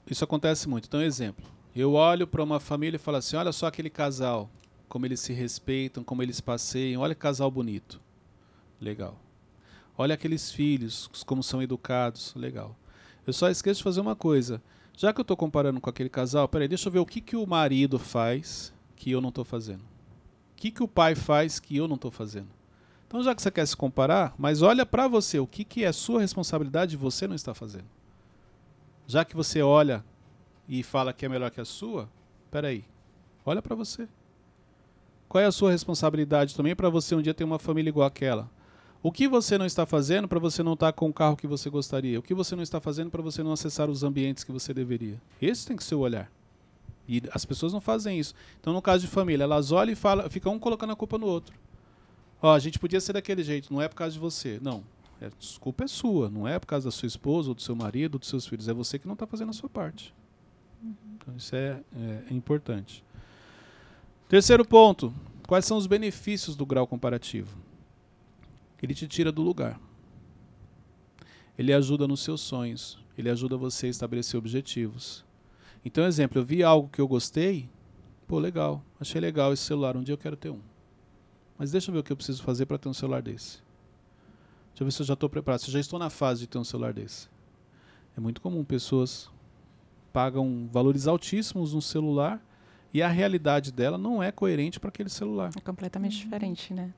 isso 0.06 0.24
acontece 0.24 0.68
muito. 0.68 0.86
Então, 0.86 1.02
exemplo. 1.02 1.44
Eu 1.74 1.92
olho 1.92 2.26
para 2.26 2.42
uma 2.42 2.58
família 2.58 2.96
e 2.96 2.98
falo 2.98 3.18
assim: 3.18 3.36
olha 3.36 3.52
só 3.52 3.66
aquele 3.66 3.90
casal, 3.90 4.50
como 4.88 5.06
eles 5.06 5.20
se 5.20 5.32
respeitam, 5.32 6.02
como 6.02 6.22
eles 6.22 6.40
passeiam, 6.40 7.02
olha 7.02 7.14
que 7.14 7.20
casal 7.20 7.50
bonito. 7.50 8.00
Legal. 8.80 9.16
Olha 9.96 10.14
aqueles 10.14 10.50
filhos, 10.50 11.08
como 11.26 11.42
são 11.42 11.62
educados. 11.62 12.34
Legal. 12.34 12.74
Eu 13.26 13.32
só 13.32 13.50
esqueço 13.50 13.78
de 13.78 13.84
fazer 13.84 14.00
uma 14.00 14.16
coisa. 14.16 14.62
Já 15.00 15.14
que 15.14 15.20
eu 15.20 15.22
estou 15.22 15.34
comparando 15.34 15.80
com 15.80 15.88
aquele 15.88 16.10
casal, 16.10 16.46
peraí, 16.46 16.68
deixa 16.68 16.86
eu 16.86 16.92
ver 16.92 16.98
o 16.98 17.06
que, 17.06 17.22
que 17.22 17.34
o 17.34 17.46
marido 17.46 17.98
faz 17.98 18.70
que 18.94 19.10
eu 19.10 19.18
não 19.18 19.30
estou 19.30 19.46
fazendo. 19.46 19.80
O 19.80 20.56
que, 20.56 20.70
que 20.70 20.82
o 20.82 20.86
pai 20.86 21.14
faz 21.14 21.58
que 21.58 21.74
eu 21.74 21.88
não 21.88 21.94
estou 21.94 22.10
fazendo. 22.10 22.48
Então, 23.08 23.22
já 23.22 23.34
que 23.34 23.40
você 23.40 23.50
quer 23.50 23.66
se 23.66 23.74
comparar, 23.74 24.34
mas 24.36 24.60
olha 24.60 24.84
para 24.84 25.08
você, 25.08 25.38
o 25.38 25.46
que, 25.46 25.64
que 25.64 25.86
é 25.86 25.90
sua 25.90 26.20
responsabilidade 26.20 26.96
e 26.96 26.98
você 26.98 27.26
não 27.26 27.34
está 27.34 27.54
fazendo. 27.54 27.86
Já 29.06 29.24
que 29.24 29.34
você 29.34 29.62
olha 29.62 30.04
e 30.68 30.82
fala 30.82 31.14
que 31.14 31.24
é 31.24 31.30
melhor 31.30 31.50
que 31.50 31.62
a 31.62 31.64
sua, 31.64 32.06
peraí, 32.50 32.84
olha 33.42 33.62
para 33.62 33.74
você. 33.74 34.06
Qual 35.30 35.42
é 35.42 35.46
a 35.46 35.52
sua 35.52 35.70
responsabilidade 35.70 36.54
também 36.54 36.76
para 36.76 36.90
você 36.90 37.14
um 37.14 37.22
dia 37.22 37.32
ter 37.32 37.44
uma 37.44 37.58
família 37.58 37.88
igual 37.88 38.06
aquela? 38.06 38.50
O 39.02 39.10
que 39.10 39.26
você 39.26 39.56
não 39.56 39.64
está 39.64 39.86
fazendo 39.86 40.28
para 40.28 40.38
você 40.38 40.62
não 40.62 40.74
estar 40.74 40.92
com 40.92 41.08
o 41.08 41.12
carro 41.12 41.36
que 41.36 41.46
você 41.46 41.70
gostaria? 41.70 42.18
O 42.18 42.22
que 42.22 42.34
você 42.34 42.54
não 42.54 42.62
está 42.62 42.80
fazendo 42.80 43.10
para 43.10 43.22
você 43.22 43.42
não 43.42 43.52
acessar 43.52 43.88
os 43.88 44.02
ambientes 44.04 44.44
que 44.44 44.52
você 44.52 44.74
deveria? 44.74 45.20
Esse 45.40 45.66
tem 45.66 45.74
que 45.74 45.82
ser 45.82 45.94
o 45.94 46.00
olhar. 46.00 46.30
E 47.08 47.22
as 47.32 47.46
pessoas 47.46 47.72
não 47.72 47.80
fazem 47.80 48.18
isso. 48.18 48.34
Então, 48.60 48.74
no 48.74 48.82
caso 48.82 49.04
de 49.04 49.10
família, 49.10 49.44
elas 49.44 49.72
olham 49.72 49.92
e 49.92 49.96
falam, 49.96 50.28
ficam 50.28 50.54
um 50.54 50.58
colocando 50.58 50.92
a 50.92 50.96
culpa 50.96 51.16
no 51.16 51.26
outro. 51.26 51.58
Ó, 52.42 52.54
a 52.54 52.58
gente 52.58 52.78
podia 52.78 53.00
ser 53.00 53.14
daquele 53.14 53.42
jeito, 53.42 53.72
não 53.72 53.80
é 53.80 53.88
por 53.88 53.96
causa 53.96 54.12
de 54.12 54.20
você. 54.20 54.58
Não. 54.60 54.84
É, 55.18 55.26
a 55.26 55.30
desculpa 55.38 55.84
é 55.84 55.86
sua, 55.86 56.28
não 56.28 56.46
é 56.46 56.58
por 56.58 56.66
causa 56.66 56.86
da 56.86 56.90
sua 56.90 57.06
esposa, 57.06 57.48
ou 57.48 57.54
do 57.54 57.62
seu 57.62 57.74
marido, 57.74 58.14
ou 58.14 58.18
dos 58.18 58.28
seus 58.28 58.46
filhos. 58.46 58.68
É 58.68 58.74
você 58.74 58.98
que 58.98 59.06
não 59.06 59.14
está 59.14 59.26
fazendo 59.26 59.48
a 59.48 59.54
sua 59.54 59.68
parte. 59.68 60.14
Então, 61.16 61.34
isso 61.36 61.56
é, 61.56 61.80
é, 61.96 62.22
é 62.30 62.34
importante. 62.34 63.02
Terceiro 64.28 64.64
ponto: 64.64 65.12
quais 65.46 65.64
são 65.64 65.78
os 65.78 65.86
benefícios 65.86 66.54
do 66.54 66.64
grau 66.64 66.86
comparativo? 66.86 67.56
Ele 68.82 68.94
te 68.94 69.06
tira 69.06 69.30
do 69.30 69.42
lugar. 69.42 69.80
Ele 71.58 71.72
ajuda 71.72 72.08
nos 72.08 72.20
seus 72.20 72.40
sonhos. 72.40 72.98
Ele 73.16 73.28
ajuda 73.28 73.56
você 73.56 73.86
a 73.86 73.90
estabelecer 73.90 74.38
objetivos. 74.38 75.24
Então, 75.84 76.04
exemplo, 76.04 76.38
eu 76.38 76.44
vi 76.44 76.62
algo 76.62 76.88
que 76.88 77.00
eu 77.00 77.08
gostei. 77.08 77.68
Pô, 78.26 78.38
legal. 78.38 78.82
Achei 78.98 79.20
legal 79.20 79.52
esse 79.52 79.62
celular. 79.62 79.96
Um 79.96 80.02
dia 80.02 80.14
eu 80.14 80.18
quero 80.18 80.36
ter 80.36 80.50
um. 80.50 80.60
Mas 81.58 81.70
deixa 81.70 81.90
eu 81.90 81.92
ver 81.92 82.00
o 82.00 82.02
que 82.02 82.12
eu 82.12 82.16
preciso 82.16 82.42
fazer 82.42 82.64
para 82.64 82.78
ter 82.78 82.88
um 82.88 82.94
celular 82.94 83.20
desse. 83.20 83.58
Deixa 84.68 84.82
eu 84.82 84.84
ver 84.86 84.92
se 84.92 85.02
eu 85.02 85.06
já 85.06 85.14
estou 85.14 85.28
preparado. 85.28 85.60
Se 85.60 85.68
eu 85.68 85.72
já 85.72 85.80
estou 85.80 85.98
na 85.98 86.08
fase 86.08 86.40
de 86.40 86.46
ter 86.46 86.58
um 86.58 86.64
celular 86.64 86.92
desse. 86.94 87.28
É 88.16 88.20
muito 88.20 88.40
comum 88.40 88.64
pessoas 88.64 89.30
pagam 90.12 90.68
valores 90.72 91.06
altíssimos 91.06 91.72
num 91.74 91.80
celular 91.80 92.44
e 92.92 93.02
a 93.02 93.08
realidade 93.08 93.70
dela 93.70 93.96
não 93.96 94.22
é 94.22 94.32
coerente 94.32 94.80
para 94.80 94.88
aquele 94.88 95.08
celular. 95.08 95.50
É 95.56 95.60
completamente 95.60 96.16
uhum. 96.16 96.24
diferente, 96.24 96.74
né? 96.74 96.92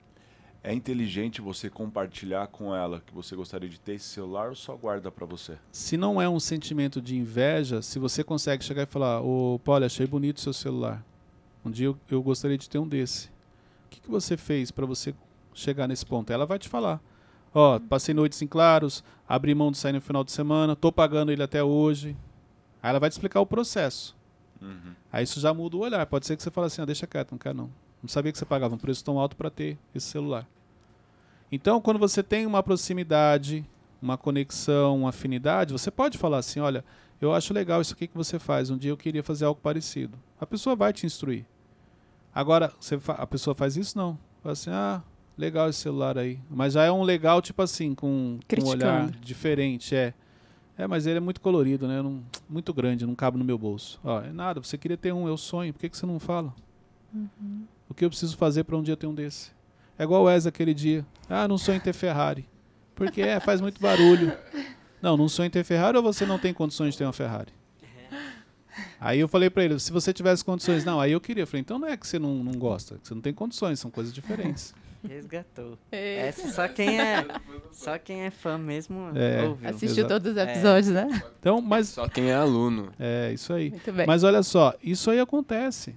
É 0.64 0.72
inteligente 0.72 1.40
você 1.40 1.68
compartilhar 1.68 2.46
com 2.46 2.74
ela 2.74 3.02
que 3.04 3.12
você 3.12 3.34
gostaria 3.34 3.68
de 3.68 3.80
ter 3.80 3.94
esse 3.94 4.04
celular 4.06 4.50
ou 4.50 4.54
só 4.54 4.76
guarda 4.76 5.10
para 5.10 5.26
você? 5.26 5.58
Se 5.72 5.96
não 5.96 6.22
é 6.22 6.28
um 6.28 6.38
sentimento 6.38 7.02
de 7.02 7.16
inveja, 7.16 7.82
se 7.82 7.98
você 7.98 8.22
consegue 8.22 8.62
chegar 8.62 8.84
e 8.84 8.86
falar, 8.86 9.20
ô 9.22 9.58
Paulo, 9.58 9.84
achei 9.84 10.06
bonito 10.06 10.36
o 10.36 10.40
seu 10.40 10.52
celular. 10.52 11.04
Um 11.64 11.70
dia 11.70 11.86
eu, 11.86 11.98
eu 12.08 12.22
gostaria 12.22 12.56
de 12.56 12.70
ter 12.70 12.78
um 12.78 12.86
desse. 12.86 13.26
O 13.86 13.90
que, 13.90 14.00
que 14.00 14.10
você 14.10 14.36
fez 14.36 14.70
para 14.70 14.86
você 14.86 15.12
chegar 15.52 15.88
nesse 15.88 16.06
ponto? 16.06 16.32
Ela 16.32 16.46
vai 16.46 16.60
te 16.60 16.68
falar. 16.68 17.00
Ó, 17.52 17.80
passei 17.80 18.14
noites 18.14 18.40
em 18.40 18.46
claros, 18.46 19.02
abri 19.28 19.54
mão 19.56 19.72
de 19.72 19.78
sair 19.78 19.92
no 19.92 20.00
final 20.00 20.22
de 20.22 20.30
semana, 20.30 20.76
tô 20.76 20.92
pagando 20.92 21.32
ele 21.32 21.42
até 21.42 21.62
hoje. 21.62 22.16
Aí 22.80 22.90
ela 22.90 23.00
vai 23.00 23.10
te 23.10 23.14
explicar 23.14 23.40
o 23.40 23.46
processo. 23.46 24.16
Uhum. 24.60 24.94
Aí 25.12 25.24
isso 25.24 25.40
já 25.40 25.52
muda 25.52 25.76
o 25.76 25.80
olhar. 25.80 26.06
Pode 26.06 26.24
ser 26.24 26.36
que 26.36 26.42
você 26.42 26.52
fale 26.52 26.68
assim, 26.68 26.82
ah, 26.82 26.86
deixa 26.86 27.06
quieto, 27.06 27.32
não 27.32 27.38
quero 27.38 27.56
não. 27.56 27.81
Não 28.02 28.08
sabia 28.08 28.32
que 28.32 28.38
você 28.38 28.44
pagava 28.44 28.74
um 28.74 28.78
preço 28.78 29.04
tão 29.04 29.18
alto 29.18 29.36
para 29.36 29.48
ter 29.48 29.78
esse 29.94 30.06
celular. 30.06 30.46
Então, 31.50 31.80
quando 31.80 31.98
você 31.98 32.22
tem 32.22 32.46
uma 32.46 32.62
proximidade, 32.62 33.64
uma 34.00 34.18
conexão, 34.18 34.98
uma 34.98 35.10
afinidade, 35.10 35.72
você 35.72 35.90
pode 35.90 36.18
falar 36.18 36.38
assim: 36.38 36.60
olha, 36.60 36.84
eu 37.20 37.32
acho 37.32 37.54
legal 37.54 37.80
isso 37.80 37.94
aqui 37.94 38.08
que 38.08 38.16
você 38.16 38.38
faz. 38.38 38.70
Um 38.70 38.76
dia 38.76 38.90
eu 38.90 38.96
queria 38.96 39.22
fazer 39.22 39.44
algo 39.44 39.60
parecido. 39.60 40.18
A 40.40 40.46
pessoa 40.46 40.74
vai 40.74 40.92
te 40.92 41.06
instruir. 41.06 41.46
Agora, 42.34 42.72
a 43.18 43.26
pessoa 43.26 43.54
faz 43.54 43.76
isso? 43.76 43.96
Não. 43.96 44.18
Fala 44.42 44.54
assim: 44.54 44.70
ah, 44.70 45.02
legal 45.36 45.68
esse 45.68 45.78
celular 45.78 46.18
aí. 46.18 46.40
Mas 46.50 46.72
já 46.72 46.84
é 46.84 46.90
um 46.90 47.02
legal, 47.02 47.40
tipo 47.40 47.62
assim, 47.62 47.94
com, 47.94 48.40
com 48.48 48.64
um 48.64 48.68
olhar 48.68 49.10
diferente. 49.20 49.94
É. 49.94 50.14
É, 50.76 50.86
mas 50.86 51.06
ele 51.06 51.18
é 51.18 51.20
muito 51.20 51.40
colorido, 51.40 51.86
né? 51.86 52.00
Não, 52.00 52.22
muito 52.48 52.72
grande, 52.72 53.06
não 53.06 53.14
cabe 53.14 53.36
no 53.36 53.44
meu 53.44 53.58
bolso. 53.58 54.00
Ó, 54.02 54.20
é 54.22 54.32
nada, 54.32 54.60
você 54.60 54.78
queria 54.78 54.96
ter 54.96 55.12
um, 55.12 55.28
eu 55.28 55.36
sonho. 55.36 55.72
Por 55.72 55.80
que, 55.80 55.88
que 55.90 55.96
você 55.96 56.06
não 56.06 56.18
fala? 56.18 56.52
Uhum. 57.14 57.66
O 57.92 57.94
que 57.94 58.06
eu 58.06 58.08
preciso 58.08 58.38
fazer 58.38 58.64
para 58.64 58.74
um 58.74 58.82
dia 58.82 58.96
ter 58.96 59.06
um 59.06 59.14
desse? 59.14 59.50
É 59.98 60.04
igual 60.04 60.22
o 60.22 60.24
Wes 60.24 60.46
aquele 60.46 60.72
dia. 60.72 61.04
Ah, 61.28 61.46
não 61.46 61.58
sonho 61.58 61.76
em 61.76 61.80
ter 61.80 61.92
Ferrari. 61.92 62.48
Porque 62.94 63.20
é, 63.20 63.38
faz 63.38 63.60
muito 63.60 63.78
barulho. 63.82 64.32
Não, 65.02 65.14
não 65.14 65.28
sonho 65.28 65.48
em 65.48 65.50
ter 65.50 65.62
Ferrari 65.62 65.98
ou 65.98 66.02
você 66.02 66.24
não 66.24 66.38
tem 66.38 66.54
condições 66.54 66.92
de 66.94 66.98
ter 66.98 67.04
uma 67.04 67.12
Ferrari? 67.12 67.52
Aí 68.98 69.20
eu 69.20 69.28
falei 69.28 69.50
para 69.50 69.62
ele, 69.62 69.78
se 69.78 69.92
você 69.92 70.10
tivesse 70.10 70.42
condições, 70.42 70.86
não, 70.86 70.98
aí 70.98 71.12
eu 71.12 71.20
queria. 71.20 71.42
Eu 71.42 71.46
falei, 71.46 71.60
então 71.60 71.78
não 71.78 71.86
é 71.86 71.94
que 71.94 72.06
você 72.06 72.18
não, 72.18 72.32
não 72.42 72.52
gosta, 72.52 72.96
que 72.96 73.06
você 73.06 73.12
não 73.14 73.20
tem 73.20 73.34
condições, 73.34 73.78
são 73.78 73.90
coisas 73.90 74.10
diferentes. 74.10 74.74
Resgatou. 75.06 75.76
É. 75.90 76.28
Essa 76.28 76.50
só 76.50 76.66
quem 76.68 76.98
é, 76.98 77.26
só 77.72 77.98
quem 77.98 78.22
é 78.22 78.30
fã 78.30 78.56
mesmo 78.56 79.10
É. 79.14 79.42
ouviu. 79.42 79.68
Assistiu 79.68 80.06
Exato. 80.06 80.08
todos 80.14 80.32
os 80.32 80.38
episódios, 80.38 80.88
né? 80.94 81.22
Então, 81.38 81.60
mas 81.60 81.88
Só 81.88 82.08
quem 82.08 82.30
é 82.30 82.34
aluno. 82.36 82.90
é 82.98 83.32
isso 83.34 83.52
aí. 83.52 83.68
Muito 83.68 83.92
bem. 83.92 84.06
Mas 84.06 84.24
olha 84.24 84.42
só, 84.42 84.72
isso 84.82 85.10
aí 85.10 85.20
acontece. 85.20 85.94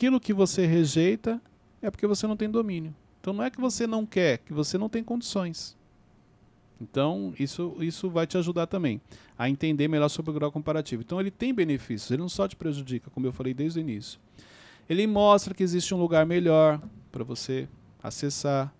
Aquilo 0.00 0.18
que 0.18 0.32
você 0.32 0.64
rejeita 0.64 1.38
é 1.82 1.90
porque 1.90 2.06
você 2.06 2.26
não 2.26 2.34
tem 2.34 2.50
domínio. 2.50 2.94
Então 3.20 3.34
não 3.34 3.44
é 3.44 3.50
que 3.50 3.60
você 3.60 3.86
não 3.86 4.06
quer, 4.06 4.38
que 4.38 4.50
você 4.50 4.78
não 4.78 4.88
tem 4.88 5.04
condições. 5.04 5.76
Então 6.80 7.34
isso, 7.38 7.76
isso 7.80 8.08
vai 8.08 8.26
te 8.26 8.38
ajudar 8.38 8.66
também 8.66 8.98
a 9.36 9.46
entender 9.50 9.88
melhor 9.88 10.08
sobre 10.08 10.30
o 10.30 10.34
grau 10.34 10.50
comparativo. 10.50 11.02
Então 11.02 11.20
ele 11.20 11.30
tem 11.30 11.52
benefícios, 11.52 12.10
ele 12.10 12.22
não 12.22 12.30
só 12.30 12.48
te 12.48 12.56
prejudica, 12.56 13.10
como 13.10 13.26
eu 13.26 13.32
falei 13.32 13.52
desde 13.52 13.78
o 13.78 13.82
início. 13.82 14.18
Ele 14.88 15.06
mostra 15.06 15.52
que 15.52 15.62
existe 15.62 15.94
um 15.94 15.98
lugar 15.98 16.24
melhor 16.24 16.80
para 17.12 17.22
você 17.22 17.68
acessar, 18.02 18.74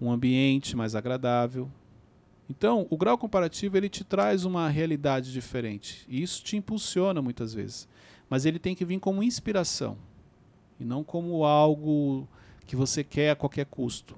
um 0.00 0.10
ambiente 0.10 0.74
mais 0.74 0.94
agradável. 0.94 1.70
Então, 2.48 2.86
o 2.88 2.96
grau 2.96 3.18
comparativo 3.18 3.76
ele 3.76 3.90
te 3.90 4.04
traz 4.04 4.46
uma 4.46 4.70
realidade 4.70 5.34
diferente 5.34 6.06
e 6.08 6.22
isso 6.22 6.42
te 6.42 6.56
impulsiona 6.56 7.20
muitas 7.20 7.52
vezes. 7.52 7.86
Mas 8.26 8.46
ele 8.46 8.58
tem 8.58 8.74
que 8.74 8.86
vir 8.86 8.98
como 8.98 9.22
inspiração 9.22 9.98
e 10.78 10.84
não 10.84 11.02
como 11.02 11.44
algo 11.44 12.26
que 12.66 12.76
você 12.76 13.02
quer 13.04 13.30
a 13.30 13.36
qualquer 13.36 13.66
custo, 13.66 14.16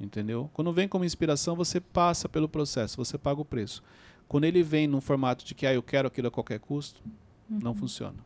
entendeu? 0.00 0.50
Quando 0.52 0.72
vem 0.72 0.88
como 0.88 1.04
inspiração, 1.04 1.56
você 1.56 1.80
passa 1.80 2.28
pelo 2.28 2.48
processo, 2.48 2.96
você 2.96 3.18
paga 3.18 3.40
o 3.40 3.44
preço. 3.44 3.82
Quando 4.28 4.44
ele 4.44 4.62
vem 4.62 4.86
num 4.86 5.00
formato 5.00 5.44
de 5.44 5.54
que 5.54 5.66
ah, 5.66 5.72
eu 5.72 5.82
quero 5.82 6.08
aquilo 6.08 6.28
a 6.28 6.30
qualquer 6.30 6.60
custo, 6.60 7.02
não 7.48 7.74
funciona. 7.74 8.16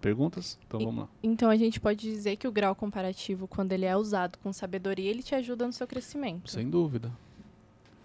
Perguntas? 0.00 0.58
Então 0.66 0.80
vamos 0.80 1.02
lá. 1.02 1.08
Então 1.22 1.50
a 1.50 1.56
gente 1.56 1.78
pode 1.78 2.00
dizer 2.00 2.36
que 2.36 2.48
o 2.48 2.52
grau 2.52 2.74
comparativo, 2.74 3.46
quando 3.46 3.72
ele 3.72 3.84
é 3.84 3.94
usado 3.94 4.38
com 4.38 4.52
sabedoria, 4.52 5.10
ele 5.10 5.22
te 5.22 5.34
ajuda 5.34 5.66
no 5.66 5.72
seu 5.72 5.86
crescimento. 5.86 6.50
Sem 6.50 6.68
dúvida. 6.68 7.12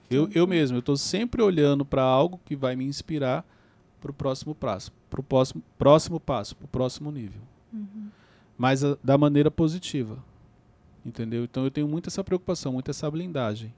Eu, 0.10 0.30
eu 0.34 0.46
mesmo, 0.46 0.78
eu 0.78 0.80
estou 0.80 0.98
sempre 0.98 1.42
olhando 1.42 1.84
para 1.84 2.04
algo 2.04 2.40
que 2.46 2.56
vai 2.56 2.76
me 2.76 2.86
inspirar 2.86 3.46
para 4.00 4.12
o 4.12 4.14
próximo 4.14 4.54
passo, 4.54 4.92
para 5.16 5.22
o 5.22 5.24
próximo, 5.24 5.64
próximo 5.78 6.20
passo, 6.20 6.56
para 6.56 6.66
o 6.66 6.68
próximo 6.68 7.12
nível. 7.12 7.42
Mas 8.58 8.84
a- 8.84 8.98
da 9.04 9.18
maneira 9.18 9.50
positiva. 9.50 10.18
Entendeu? 11.06 11.44
Então 11.44 11.64
eu 11.64 11.72
tenho 11.72 11.88
muito 11.88 12.08
essa 12.08 12.24
preocupação, 12.24 12.74
muito 12.74 12.90
essa 12.92 13.10
blindagem. 13.10 13.74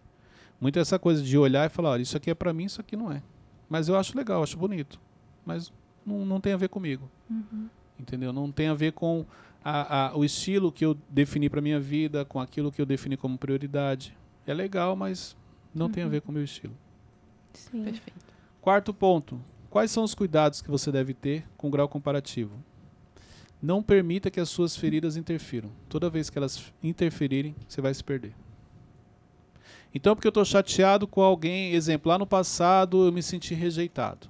Muito 0.60 0.80
essa 0.80 0.98
coisa 0.98 1.22
de 1.22 1.38
olhar 1.38 1.66
e 1.66 1.70
falar, 1.70 1.92
olha, 1.92 2.02
isso 2.02 2.18
aqui 2.18 2.32
é 2.32 2.34
para 2.34 2.54
mim, 2.54 2.66
isso 2.66 2.82
aqui 2.82 2.96
não 2.96 3.12
é. 3.12 3.22
Mas 3.70 3.88
eu 3.88 3.96
acho 3.98 4.18
legal, 4.18 4.42
acho 4.42 4.58
bonito. 4.58 5.00
Mas 5.46 5.72
não, 6.06 6.26
não 6.26 6.40
tem 6.42 6.54
a 6.54 6.58
ver 6.58 6.70
comigo. 6.70 7.10
Entendeu? 8.00 8.32
Não 8.34 8.52
tem 8.52 8.68
a 8.68 8.74
ver 8.74 8.94
com 8.94 9.26
a, 9.64 10.08
a- 10.12 10.18
o 10.18 10.24
estilo 10.24 10.72
que 10.72 10.86
eu 10.86 10.98
defini 11.10 11.50
para 11.50 11.62
minha 11.62 11.80
vida, 11.80 12.24
com 12.26 12.40
aquilo 12.40 12.72
que 12.72 12.82
eu 12.82 12.86
defini 12.86 13.18
como 13.18 13.38
prioridade. 13.38 14.16
É 14.46 14.54
legal, 14.54 14.96
mas 14.96 15.36
não 15.76 15.90
tem 15.90 16.04
a 16.04 16.08
ver 16.08 16.22
com 16.22 16.32
o 16.32 16.34
meu 16.34 16.44
estilo. 16.44 16.74
Sim. 17.54 17.84
Perfeito. 17.84 18.26
Quarto 18.62 18.94
ponto. 18.94 19.40
Quais 19.70 19.92
são 19.92 20.04
os 20.04 20.16
cuidados 20.16 20.62
que 20.62 20.72
você 20.72 20.92
deve 20.92 21.14
ter 21.14 21.46
com 21.58 21.68
o 21.68 21.72
grau 21.72 21.88
comparativo? 21.88 22.56
Não 23.62 23.82
permita 23.84 24.30
que 24.30 24.40
as 24.40 24.50
suas 24.50 24.76
feridas 24.76 25.18
interfiram. 25.18 25.70
Toda 25.90 26.10
vez 26.10 26.30
que 26.30 26.38
elas 26.38 26.72
interferirem, 26.82 27.56
você 27.68 27.82
vai 27.82 27.94
se 27.94 28.04
perder. 28.04 28.34
Então, 29.94 30.16
porque 30.16 30.28
eu 30.28 30.30
estou 30.30 30.46
chateado 30.46 31.08
com 31.08 31.22
alguém, 31.22 31.74
exemplo, 31.74 32.10
lá 32.10 32.20
no 32.20 32.28
passado 32.28 33.06
eu 33.06 33.12
me 33.12 33.24
senti 33.24 33.54
rejeitado. 33.54 34.30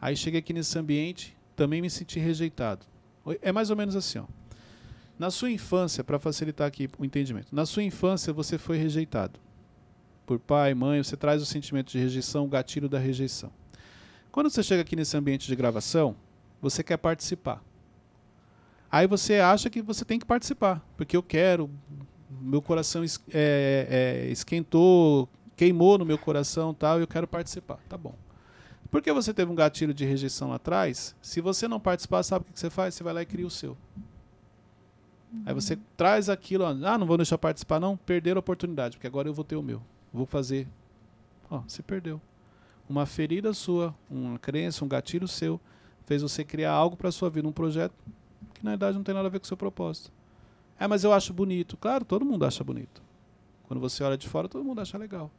Aí 0.00 0.16
cheguei 0.16 0.40
aqui 0.40 0.52
nesse 0.52 0.76
ambiente, 0.78 1.36
também 1.54 1.80
me 1.80 1.88
senti 1.88 2.18
rejeitado. 2.18 2.84
É 3.40 3.52
mais 3.52 3.70
ou 3.70 3.76
menos 3.76 3.94
assim, 3.94 4.18
ó. 4.18 4.24
Na 5.18 5.30
sua 5.30 5.50
infância, 5.50 6.02
para 6.02 6.18
facilitar 6.18 6.66
aqui 6.66 6.90
o 6.98 7.04
entendimento, 7.04 7.54
na 7.54 7.64
sua 7.64 7.84
infância 7.84 8.32
você 8.32 8.58
foi 8.58 8.76
rejeitado 8.76 9.38
por 10.26 10.38
pai, 10.38 10.74
mãe, 10.74 11.02
você 11.02 11.16
traz 11.16 11.42
o 11.42 11.46
sentimento 11.46 11.92
de 11.92 11.98
rejeição, 11.98 12.44
o 12.44 12.48
gatilho 12.48 12.88
da 12.88 12.98
rejeição. 12.98 13.52
Quando 14.32 14.48
você 14.50 14.62
chega 14.62 14.80
aqui 14.82 14.96
nesse 14.96 15.16
ambiente 15.16 15.46
de 15.46 15.54
gravação, 15.54 16.16
você 16.60 16.82
quer 16.82 16.96
participar. 16.96 17.62
Aí 18.90 19.06
você 19.06 19.40
acha 19.40 19.68
que 19.70 19.80
você 19.82 20.04
tem 20.04 20.18
que 20.18 20.24
participar, 20.26 20.82
porque 20.96 21.16
eu 21.16 21.22
quero, 21.22 21.70
meu 22.40 22.60
coração 22.62 23.04
es- 23.04 23.20
é, 23.32 24.24
é, 24.24 24.30
esquentou, 24.30 25.28
queimou 25.54 25.98
no 25.98 26.04
meu 26.04 26.18
coração 26.18 26.72
tal, 26.74 26.98
e 26.98 27.02
eu 27.02 27.06
quero 27.06 27.28
participar. 27.28 27.78
Tá 27.88 27.96
bom. 27.96 28.14
Porque 28.90 29.12
você 29.12 29.32
teve 29.32 29.50
um 29.50 29.54
gatilho 29.54 29.94
de 29.94 30.04
rejeição 30.04 30.48
lá 30.50 30.56
atrás, 30.56 31.14
se 31.22 31.40
você 31.40 31.68
não 31.68 31.78
participar, 31.80 32.22
sabe 32.22 32.44
o 32.48 32.52
que 32.52 32.58
você 32.58 32.68
faz? 32.70 32.94
Você 32.94 33.02
vai 33.04 33.12
lá 33.14 33.22
e 33.22 33.26
cria 33.26 33.46
o 33.46 33.50
seu. 33.50 33.76
Aí 35.46 35.54
você 35.54 35.78
traz 35.96 36.28
aquilo, 36.28 36.64
ó, 36.64 36.68
ah, 36.68 36.98
não 36.98 37.06
vou 37.06 37.16
deixar 37.16 37.38
participar, 37.38 37.80
não, 37.80 37.96
perder 37.96 38.36
a 38.36 38.40
oportunidade, 38.40 38.96
porque 38.96 39.06
agora 39.06 39.28
eu 39.28 39.32
vou 39.34 39.44
ter 39.44 39.56
o 39.56 39.62
meu. 39.62 39.82
Vou 40.12 40.26
fazer. 40.26 40.68
Ó, 41.50 41.60
você 41.66 41.82
perdeu. 41.82 42.20
Uma 42.88 43.06
ferida 43.06 43.54
sua, 43.54 43.94
uma 44.10 44.38
crença, 44.38 44.84
um 44.84 44.88
gatilho 44.88 45.26
seu, 45.26 45.60
fez 46.04 46.22
você 46.22 46.44
criar 46.44 46.72
algo 46.72 46.96
para 46.96 47.10
sua 47.10 47.30
vida, 47.30 47.48
um 47.48 47.52
projeto 47.52 47.94
que 48.54 48.64
na 48.64 48.72
verdade 48.72 48.96
não 48.96 49.04
tem 49.04 49.14
nada 49.14 49.28
a 49.28 49.30
ver 49.30 49.38
com 49.38 49.44
o 49.44 49.48
seu 49.48 49.56
propósito. 49.56 50.12
É, 50.78 50.86
mas 50.86 51.04
eu 51.04 51.12
acho 51.12 51.32
bonito. 51.32 51.76
Claro, 51.76 52.04
todo 52.04 52.24
mundo 52.24 52.44
acha 52.44 52.64
bonito. 52.64 53.02
Quando 53.68 53.80
você 53.80 54.02
olha 54.02 54.18
de 54.18 54.28
fora, 54.28 54.48
todo 54.48 54.64
mundo 54.64 54.80
acha 54.80 54.98
legal. 54.98 55.30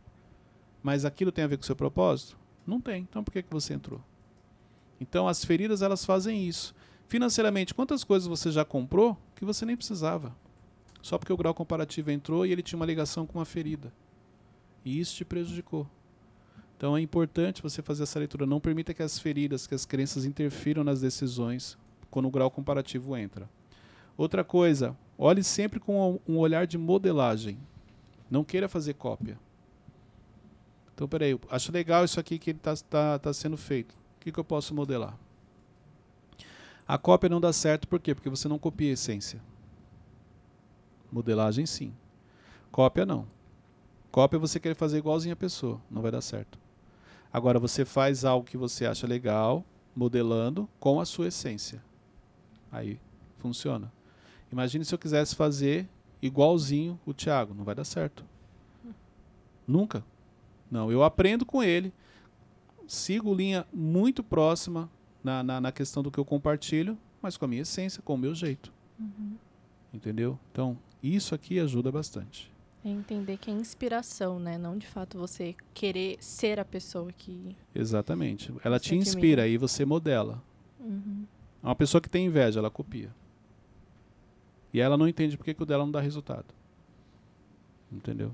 Mas 0.81 1.05
aquilo 1.05 1.31
tem 1.31 1.43
a 1.43 1.47
ver 1.47 1.57
com 1.57 1.63
o 1.63 1.65
seu 1.65 1.75
propósito? 1.75 2.37
Não 2.65 2.79
tem. 2.79 3.03
Então 3.03 3.23
por 3.23 3.31
que, 3.31 3.43
que 3.43 3.51
você 3.51 3.73
entrou? 3.73 4.01
Então 4.99 5.27
as 5.27 5.43
feridas 5.43 5.81
elas 5.81 6.05
fazem 6.05 6.47
isso. 6.47 6.73
Financeiramente, 7.07 7.73
quantas 7.73 8.03
coisas 8.03 8.27
você 8.27 8.51
já 8.51 8.65
comprou 8.65 9.17
que 9.35 9.45
você 9.45 9.65
nem 9.65 9.75
precisava? 9.75 10.35
Só 11.01 11.17
porque 11.17 11.33
o 11.33 11.37
grau 11.37 11.53
comparativo 11.53 12.09
entrou 12.09 12.45
e 12.45 12.51
ele 12.51 12.63
tinha 12.63 12.79
uma 12.79 12.85
ligação 12.85 13.27
com 13.27 13.37
uma 13.37 13.45
ferida. 13.45 13.93
E 14.85 14.99
isso 14.99 15.15
te 15.15 15.25
prejudicou. 15.25 15.87
Então 16.83 16.97
é 16.97 16.99
importante 16.99 17.63
você 17.63 17.81
fazer 17.81 18.03
essa 18.03 18.19
leitura. 18.19 18.45
Não 18.45 18.59
permita 18.59 18.93
que 18.93 19.01
as 19.01 19.17
feridas, 19.17 19.65
que 19.65 19.73
as 19.73 19.85
crenças 19.85 20.25
interfiram 20.25 20.83
nas 20.83 20.99
decisões 20.99 21.77
quando 22.11 22.25
o 22.27 22.29
grau 22.29 22.51
comparativo 22.51 23.15
entra. 23.15 23.49
Outra 24.17 24.43
coisa, 24.43 24.93
olhe 25.17 25.45
sempre 25.45 25.79
com 25.79 26.19
um 26.27 26.37
olhar 26.37 26.67
de 26.67 26.77
modelagem. 26.77 27.57
Não 28.29 28.43
queira 28.43 28.67
fazer 28.67 28.95
cópia. 28.95 29.39
Então, 30.93 31.07
peraí, 31.07 31.39
acho 31.49 31.71
legal 31.71 32.03
isso 32.03 32.19
aqui 32.19 32.37
que 32.37 32.51
está 32.51 32.75
tá, 32.75 33.17
tá 33.17 33.33
sendo 33.33 33.55
feito. 33.55 33.93
O 34.17 34.19
que, 34.19 34.29
que 34.29 34.39
eu 34.41 34.43
posso 34.43 34.75
modelar? 34.75 35.17
A 36.85 36.97
cópia 36.97 37.29
não 37.29 37.39
dá 37.39 37.53
certo, 37.53 37.87
por 37.87 38.01
quê? 38.01 38.13
Porque 38.13 38.29
você 38.29 38.49
não 38.49 38.59
copia 38.59 38.89
a 38.89 38.93
essência. 38.93 39.41
Modelagem, 41.09 41.65
sim. 41.65 41.93
Cópia, 42.73 43.05
não. 43.05 43.25
Cópia 44.11 44.37
você 44.37 44.59
quer 44.59 44.75
fazer 44.75 44.97
igualzinho 44.97 45.31
a 45.31 45.37
pessoa, 45.37 45.79
não 45.89 46.01
vai 46.01 46.11
dar 46.11 46.19
certo. 46.19 46.61
Agora 47.33 47.57
você 47.57 47.83
faz 47.83 48.23
algo 48.23 48.45
que 48.45 48.55
você 48.55 48.85
acha 48.85 49.07
legal, 49.07 49.65
modelando 49.95 50.69
com 50.79 50.99
a 50.99 51.05
sua 51.05 51.29
essência. 51.29 51.83
Aí 52.71 52.99
funciona. 53.39 53.91
Imagine 54.51 54.85
se 54.85 54.93
eu 54.93 54.99
quisesse 54.99 55.35
fazer 55.35 55.89
igualzinho 56.21 56.99
o 57.03 57.13
Thiago, 57.13 57.55
não 57.55 57.63
vai 57.63 57.73
dar 57.73 57.85
certo. 57.85 58.23
Nunca. 59.67 60.05
Não, 60.69 60.91
eu 60.91 61.03
aprendo 61.03 61.43
com 61.43 61.63
ele, 61.63 61.91
sigo 62.87 63.33
linha 63.33 63.65
muito 63.73 64.23
próxima 64.23 64.87
na, 65.23 65.41
na, 65.41 65.59
na 65.59 65.71
questão 65.71 66.03
do 66.03 66.11
que 66.11 66.19
eu 66.19 66.25
compartilho, 66.25 66.95
mas 67.19 67.35
com 67.35 67.45
a 67.45 67.47
minha 67.47 67.63
essência, 67.63 68.01
com 68.03 68.13
o 68.13 68.17
meu 68.17 68.35
jeito. 68.35 68.71
Entendeu? 69.91 70.37
Então, 70.51 70.77
isso 71.01 71.33
aqui 71.33 71.59
ajuda 71.59 71.91
bastante. 71.91 72.52
É 72.85 72.89
entender 72.89 73.37
que 73.37 73.49
é 73.49 73.53
inspiração, 73.53 74.39
né? 74.39 74.57
Não 74.57 74.77
de 74.77 74.85
fato 74.85 75.17
você 75.17 75.55
querer 75.73 76.17
ser 76.19 76.59
a 76.59 76.65
pessoa 76.65 77.11
que. 77.13 77.55
Exatamente. 77.73 78.53
Ela 78.63 78.79
te 78.79 78.93
inspira 78.95 79.47
e 79.47 79.57
você 79.57 79.85
modela. 79.85 80.41
Uhum. 80.79 81.25
Uma 81.61 81.75
pessoa 81.75 82.01
que 82.01 82.09
tem 82.09 82.25
inveja, 82.25 82.59
ela 82.59 82.69
copia. 82.69 83.09
E 84.73 84.81
ela 84.81 84.97
não 84.97 85.07
entende 85.07 85.37
por 85.37 85.45
que, 85.45 85.55
o 85.57 85.65
dela 85.65 85.85
não 85.85 85.91
dá 85.91 86.01
resultado. 86.01 86.47
Entendeu? 87.91 88.33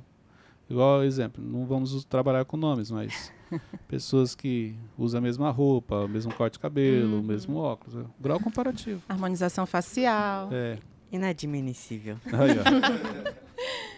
Igual 0.68 1.04
exemplo, 1.04 1.44
não 1.44 1.66
vamos 1.66 2.04
trabalhar 2.06 2.46
com 2.46 2.56
nomes, 2.58 2.90
mas 2.90 3.32
pessoas 3.88 4.34
que 4.36 4.76
usam 4.98 5.18
a 5.20 5.22
mesma 5.22 5.50
roupa, 5.52 6.06
o 6.06 6.08
mesmo 6.08 6.34
corte 6.34 6.54
de 6.54 6.60
cabelo, 6.60 7.16
Uhum. 7.16 7.20
o 7.20 7.24
mesmo 7.24 7.58
óculos. 7.58 7.96
é, 7.96 8.06
Grau 8.20 8.40
comparativo. 8.40 9.02
Harmonização 9.10 9.66
facial. 9.66 10.50
É. 10.52 10.78
Inadmissível. 11.12 12.18
Aí, 12.26 12.52
ó. 12.58 13.40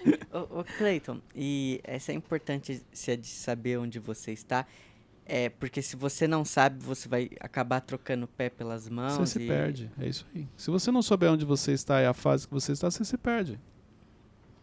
Ô, 0.34 0.60
ô 0.60 0.64
Cleiton, 0.78 1.22
e 1.36 1.80
essa 1.84 2.12
é 2.12 2.16
importante 2.16 2.82
se 2.92 3.12
é 3.12 3.16
de 3.16 3.28
saber 3.28 3.78
onde 3.78 4.00
você 4.00 4.32
está. 4.32 4.66
É, 5.26 5.50
porque 5.50 5.82
se 5.82 5.96
você 5.96 6.28
não 6.28 6.44
sabe, 6.44 6.84
você 6.84 7.08
vai 7.08 7.30
acabar 7.40 7.80
trocando 7.82 8.26
o 8.26 8.28
pé 8.28 8.50
pelas 8.50 8.90
mãos. 8.90 9.14
Você 9.18 9.40
se 9.40 9.46
e- 9.46 9.48
perde. 9.48 9.92
É 10.00 10.08
isso 10.08 10.26
aí. 10.36 10.48
Se 10.58 10.70
você 10.72 10.92
não 10.92 11.02
souber 11.02 11.32
onde 11.32 11.46
você 11.46 11.72
está 11.72 12.02
e 12.02 12.06
a 12.06 12.14
fase 12.14 12.48
que 12.48 12.54
você 12.54 12.72
está, 12.72 12.90
você 12.90 13.06
se 13.06 13.18
perde. 13.18 13.60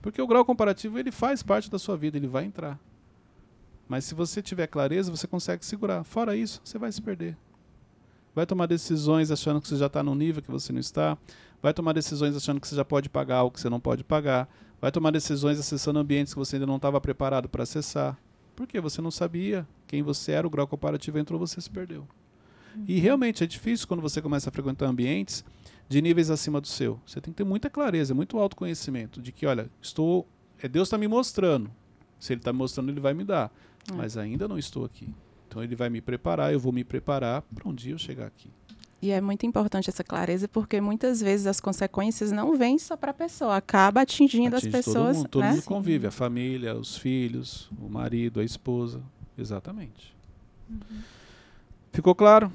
Porque 0.02 0.20
o 0.20 0.26
grau 0.26 0.44
comparativo 0.44 0.98
ele 0.98 1.10
faz 1.10 1.42
parte 1.42 1.70
da 1.70 1.78
sua 1.78 1.96
vida, 1.96 2.16
ele 2.16 2.26
vai 2.26 2.44
entrar. 2.44 2.78
Mas 3.88 4.04
se 4.04 4.14
você 4.14 4.42
tiver 4.42 4.66
clareza, 4.66 5.10
você 5.10 5.26
consegue 5.26 5.64
segurar. 5.64 6.04
Fora 6.04 6.36
isso, 6.36 6.60
você 6.64 6.78
vai 6.78 6.92
se 6.92 7.00
perder. 7.00 7.36
vai 8.34 8.44
tomar 8.46 8.66
decisões 8.66 9.30
achando 9.30 9.60
que 9.60 9.66
você 9.68 9.76
já 9.76 9.86
está 9.86 10.02
num 10.02 10.14
nível 10.14 10.42
que 10.42 10.50
você 10.50 10.72
não 10.72 10.78
está, 10.80 11.16
vai 11.62 11.72
tomar 11.72 11.92
decisões 11.92 12.36
achando 12.36 12.60
que 12.60 12.68
você 12.68 12.76
já 12.76 12.84
pode 12.84 13.08
pagar 13.08 13.36
algo 13.36 13.54
que 13.54 13.60
você 13.60 13.68
não 13.68 13.80
pode 13.80 14.04
pagar, 14.04 14.48
vai 14.80 14.92
tomar 14.92 15.10
decisões 15.10 15.58
acessando 15.58 15.98
ambientes 15.98 16.32
que 16.32 16.38
você 16.38 16.56
ainda 16.56 16.66
não 16.66 16.76
estava 16.76 17.00
preparado 17.00 17.48
para 17.48 17.62
acessar. 17.62 18.18
Porque 18.54 18.80
você 18.80 19.00
não 19.00 19.10
sabia 19.10 19.66
quem 19.86 20.02
você 20.02 20.32
era, 20.32 20.46
o 20.46 20.50
grau 20.50 20.66
comparativo 20.66 21.18
entrou, 21.18 21.38
você 21.38 21.60
se 21.60 21.70
perdeu. 21.70 22.06
E 22.86 22.98
realmente 22.98 23.42
é 23.42 23.46
difícil 23.46 23.86
quando 23.88 24.00
você 24.00 24.20
começa 24.20 24.50
a 24.50 24.52
frequentar 24.52 24.86
ambientes 24.86 25.44
de 25.88 26.02
níveis 26.02 26.30
acima 26.30 26.60
do 26.60 26.68
seu. 26.68 27.00
Você 27.06 27.20
tem 27.20 27.32
que 27.32 27.38
ter 27.38 27.44
muita 27.44 27.70
clareza, 27.70 28.14
muito 28.14 28.38
autoconhecimento 28.38 29.22
de 29.22 29.32
que, 29.32 29.46
olha, 29.46 29.70
estou, 29.80 30.28
é 30.60 30.68
Deus 30.68 30.88
está 30.88 30.98
me 30.98 31.08
mostrando. 31.08 31.70
Se 32.18 32.32
Ele 32.32 32.40
está 32.40 32.52
me 32.52 32.58
mostrando, 32.58 32.90
Ele 32.90 33.00
vai 33.00 33.14
me 33.14 33.24
dar. 33.24 33.52
É. 33.90 33.94
Mas 33.94 34.16
ainda 34.16 34.46
não 34.46 34.58
estou 34.58 34.84
aqui. 34.84 35.08
Então 35.48 35.62
Ele 35.62 35.74
vai 35.74 35.88
me 35.88 36.00
preparar, 36.00 36.52
eu 36.52 36.60
vou 36.60 36.72
me 36.72 36.84
preparar 36.84 37.42
para 37.42 37.68
um 37.68 37.74
dia 37.74 37.94
eu 37.94 37.98
chegar 37.98 38.26
aqui. 38.26 38.50
E 39.00 39.10
é 39.12 39.20
muito 39.20 39.46
importante 39.46 39.88
essa 39.88 40.02
clareza, 40.02 40.48
porque 40.48 40.80
muitas 40.80 41.20
vezes 41.20 41.46
as 41.46 41.60
consequências 41.60 42.32
não 42.32 42.56
vêm 42.56 42.78
só 42.78 42.96
para 42.96 43.12
a 43.12 43.14
pessoa, 43.14 43.56
acaba 43.56 44.00
atingindo 44.00 44.56
Atinge 44.56 44.76
as 44.76 44.84
pessoas. 44.84 45.08
Todo 45.08 45.16
mundo, 45.16 45.28
todo 45.28 45.42
né? 45.42 45.50
mundo 45.52 45.62
convive, 45.62 46.06
a 46.08 46.10
família, 46.10 46.74
os 46.74 46.96
filhos, 46.96 47.70
o 47.80 47.88
marido, 47.88 48.40
a 48.40 48.44
esposa. 48.44 49.00
Exatamente. 49.36 50.12
Ficou 51.92 52.14
claro? 52.14 52.50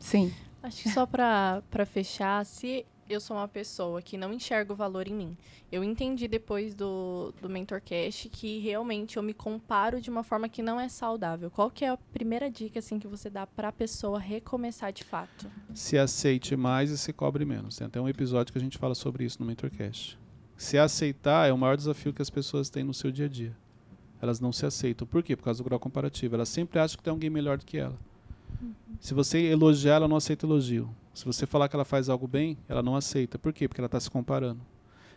Sim. 0.00 0.32
Acho 0.62 0.82
que 0.82 0.88
só 0.90 1.06
pra 1.06 1.62
fechar, 1.86 2.44
se 2.44 2.84
eu 3.08 3.20
sou 3.20 3.36
uma 3.36 3.48
pessoa 3.48 4.00
que 4.00 4.16
não 4.16 4.32
enxerga 4.32 4.72
o 4.72 4.76
valor 4.76 5.06
em 5.06 5.14
mim, 5.14 5.36
eu 5.70 5.82
entendi 5.84 6.28
depois 6.28 6.74
do, 6.74 7.32
do 7.40 7.48
MentorCast 7.48 8.28
que 8.28 8.58
realmente 8.60 9.16
eu 9.16 9.22
me 9.22 9.34
comparo 9.34 10.00
de 10.00 10.10
uma 10.10 10.22
forma 10.22 10.48
que 10.48 10.62
não 10.62 10.78
é 10.78 10.88
saudável. 10.88 11.50
Qual 11.50 11.70
que 11.70 11.84
é 11.84 11.88
a 11.88 11.96
primeira 11.96 12.50
dica 12.50 12.78
assim 12.78 12.98
que 12.98 13.06
você 13.06 13.28
dá 13.28 13.46
pra 13.46 13.72
pessoa 13.72 14.18
recomeçar 14.18 14.92
de 14.92 15.04
fato? 15.04 15.50
se 15.74 15.98
aceite 15.98 16.56
mais 16.56 16.90
e 16.90 16.98
se 16.98 17.12
cobre 17.12 17.44
menos. 17.44 17.76
Tem 17.76 17.86
até 17.86 18.00
um 18.00 18.08
episódio 18.08 18.52
que 18.52 18.58
a 18.58 18.62
gente 18.62 18.78
fala 18.78 18.94
sobre 18.94 19.24
isso 19.24 19.40
no 19.40 19.46
MentorCast. 19.46 20.18
Se 20.56 20.78
aceitar 20.78 21.48
é 21.48 21.52
o 21.52 21.58
maior 21.58 21.76
desafio 21.76 22.12
que 22.12 22.22
as 22.22 22.30
pessoas 22.30 22.70
têm 22.70 22.84
no 22.84 22.94
seu 22.94 23.10
dia 23.10 23.26
a 23.26 23.28
dia. 23.28 23.56
Elas 24.22 24.40
não 24.40 24.52
se 24.52 24.64
aceitam. 24.64 25.06
Por 25.06 25.22
quê? 25.22 25.36
Por 25.36 25.42
causa 25.42 25.62
do 25.62 25.64
grau 25.64 25.78
comparativo. 25.78 26.34
Elas 26.34 26.48
sempre 26.48 26.78
acham 26.78 26.96
que 26.96 27.02
tem 27.02 27.10
alguém 27.10 27.28
melhor 27.28 27.58
do 27.58 27.66
que 27.66 27.76
ela. 27.76 27.98
Se 29.00 29.12
você 29.12 29.38
elogiar, 29.40 29.96
ela 29.96 30.08
não 30.08 30.16
aceita 30.16 30.46
elogio. 30.46 30.88
Se 31.14 31.24
você 31.24 31.46
falar 31.46 31.68
que 31.68 31.76
ela 31.76 31.84
faz 31.84 32.08
algo 32.08 32.26
bem, 32.26 32.58
ela 32.68 32.82
não 32.82 32.96
aceita. 32.96 33.38
Por 33.38 33.52
quê? 33.52 33.68
Porque 33.68 33.80
ela 33.80 33.86
está 33.86 34.00
se 34.00 34.10
comparando. 34.10 34.60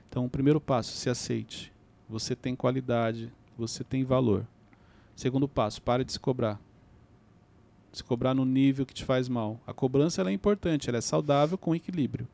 Então, 0.07 0.23
o 0.25 0.29
primeiro 0.29 0.61
passo, 0.61 0.95
se 0.95 1.09
aceite. 1.09 1.73
Você 2.07 2.35
tem 2.35 2.55
qualidade, 2.55 3.33
você 3.57 3.83
tem 3.83 4.03
valor. 4.03 4.45
Segundo 5.15 5.47
passo, 5.47 5.81
pare 5.81 6.03
de 6.03 6.13
se 6.13 6.19
cobrar. 6.19 6.61
Se 7.91 8.03
cobrar 8.03 8.35
no 8.35 8.45
nível 8.45 8.85
que 8.85 8.93
te 8.93 9.03
faz 9.03 9.27
mal. 9.27 9.59
A 9.65 9.73
cobrança 9.73 10.21
é 10.21 10.31
importante, 10.31 10.87
ela 10.87 10.99
é 10.99 11.01
saudável 11.01 11.57
com 11.57 11.75
equilíbrio. 11.75 12.27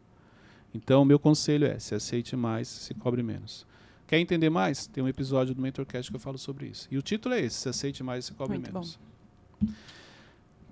Então, 0.73 1.01
o 1.01 1.05
meu 1.05 1.17
conselho 1.17 1.65
é: 1.65 1.79
se 1.79 1.95
aceite 1.95 2.35
mais, 2.35 2.67
se 2.67 2.93
cobre 2.93 3.23
menos. 3.23 3.65
Quer 4.05 4.19
entender 4.19 4.49
mais? 4.49 4.87
Tem 4.87 5.01
um 5.03 5.07
episódio 5.07 5.55
do 5.55 5.61
MentorCast 5.61 6.11
que 6.11 6.15
eu 6.15 6.19
falo 6.19 6.37
sobre 6.37 6.67
isso. 6.67 6.87
E 6.91 6.97
o 6.97 7.01
título 7.01 7.33
é 7.33 7.39
esse: 7.39 7.57
Se 7.57 7.69
aceite 7.69 8.03
mais, 8.03 8.25
se 8.25 8.33
cobre 8.33 8.57
Muito 8.57 8.73
menos. 8.73 8.99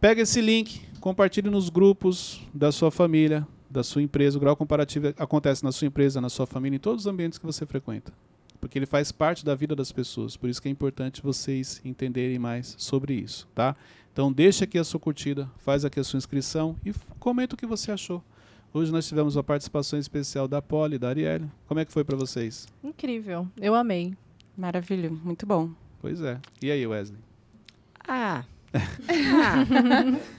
Pega 0.01 0.23
esse 0.23 0.41
link, 0.41 0.81
compartilhe 0.99 1.47
nos 1.47 1.69
grupos 1.69 2.41
da 2.51 2.71
sua 2.71 2.89
família, 2.89 3.47
da 3.69 3.83
sua 3.83 4.01
empresa. 4.01 4.35
O 4.35 4.41
grau 4.41 4.55
comparativo 4.55 5.13
acontece 5.15 5.63
na 5.63 5.71
sua 5.71 5.85
empresa, 5.85 6.19
na 6.19 6.27
sua 6.27 6.47
família, 6.47 6.77
em 6.77 6.79
todos 6.79 7.05
os 7.05 7.07
ambientes 7.07 7.37
que 7.37 7.45
você 7.45 7.67
frequenta. 7.67 8.11
Porque 8.59 8.79
ele 8.79 8.87
faz 8.87 9.11
parte 9.11 9.45
da 9.45 9.53
vida 9.53 9.75
das 9.75 9.91
pessoas. 9.91 10.35
Por 10.35 10.49
isso 10.49 10.59
que 10.59 10.67
é 10.67 10.71
importante 10.71 11.21
vocês 11.21 11.79
entenderem 11.85 12.39
mais 12.39 12.73
sobre 12.79 13.13
isso, 13.13 13.47
tá? 13.53 13.75
Então 14.11 14.33
deixa 14.33 14.63
aqui 14.63 14.79
a 14.79 14.83
sua 14.83 14.99
curtida, 14.99 15.47
faz 15.59 15.85
aqui 15.85 15.99
a 15.99 16.03
sua 16.03 16.17
inscrição 16.17 16.75
e 16.83 16.91
comenta 17.19 17.53
o 17.53 17.57
que 17.57 17.67
você 17.67 17.91
achou. 17.91 18.23
Hoje 18.73 18.91
nós 18.91 19.07
tivemos 19.07 19.35
uma 19.35 19.43
participação 19.43 19.99
especial 19.99 20.47
da 20.47 20.63
Polly 20.63 20.95
e 20.95 20.99
da 20.99 21.09
Arielle. 21.09 21.47
Como 21.67 21.79
é 21.79 21.85
que 21.85 21.93
foi 21.93 22.03
para 22.03 22.17
vocês? 22.17 22.67
Incrível, 22.83 23.47
eu 23.55 23.75
amei. 23.75 24.15
Maravilha, 24.57 25.11
muito 25.11 25.45
bom. 25.45 25.69
Pois 25.99 26.21
é. 26.21 26.41
E 26.59 26.71
aí, 26.71 26.87
Wesley? 26.87 27.19
Ah. 28.07 28.43
Ah, 28.73 29.65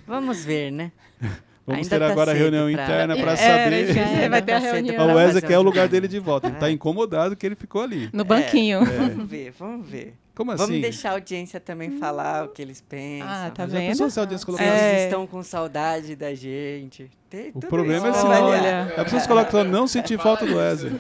vamos 0.07 0.45
ver, 0.45 0.71
né? 0.71 0.93
Vamos 1.65 1.85
Ainda 1.87 1.91
ter 1.91 2.05
tá 2.07 2.11
agora 2.11 2.33
a 2.33 2.35
reunião 2.35 2.65
pra- 2.73 2.83
interna 2.85 3.17
para 3.17 3.33
É, 3.35 3.37
saber. 3.37 3.97
Ainda 3.97 4.29
vai 4.31 4.43
ter 4.43 4.53
a 4.53 4.55
tá 4.57 4.61
cedo 4.63 4.73
reunião. 4.85 5.07
O 5.09 5.15
Wesley 5.15 5.43
quer 5.43 5.59
o 5.59 5.63
lugar 5.63 5.87
dele 5.89 6.09
de 6.09 6.19
volta. 6.19 6.49
Ele 6.49 6.55
É. 6.55 6.57
está 6.57 6.69
incomodado 6.69 7.37
que 7.37 7.47
ele 7.47 7.55
ficou 7.55 7.83
ali. 7.83 8.11
No 8.13 8.25
banquinho. 8.25 8.85
Vamos 8.85 9.31
ver, 9.31 9.55
vamos 9.57 9.89
ver. 9.89 10.15
Como 10.43 10.53
assim? 10.53 10.67
Vamos 10.67 10.81
deixar 10.83 11.11
a 11.11 11.13
audiência 11.13 11.61
também 11.61 11.99
falar 11.99 12.45
o 12.45 12.49
que 12.49 12.61
eles 12.61 12.81
pensam. 12.81 13.29
Ah, 13.29 13.51
tá 13.55 13.63
Mas 13.65 13.73
vendo? 13.73 14.11
se 14.11 14.19
a 14.19 14.23
audiência 14.23 14.45
colocar 14.45 14.65
eles 14.65 14.75
É. 14.83 15.05
estão 15.05 15.27
com 15.27 15.43
saudade 15.43 16.17
da 16.17 16.35
gente. 16.35 17.09
Tem 17.31 17.51
O 17.55 17.61
problema 17.61 18.09
é 18.09 18.11
isso 18.11 18.21
se 18.21 18.27
pra 18.27 18.41
Olha. 18.43 18.55
avaliar. 18.57 19.01
A 19.01 19.05
pessoa 19.05 19.23
coloca 19.27 19.65
não 19.65 19.87
sentir 19.87 20.19
falta 20.19 20.45
do 20.45 20.57
Wesley. 20.57 20.93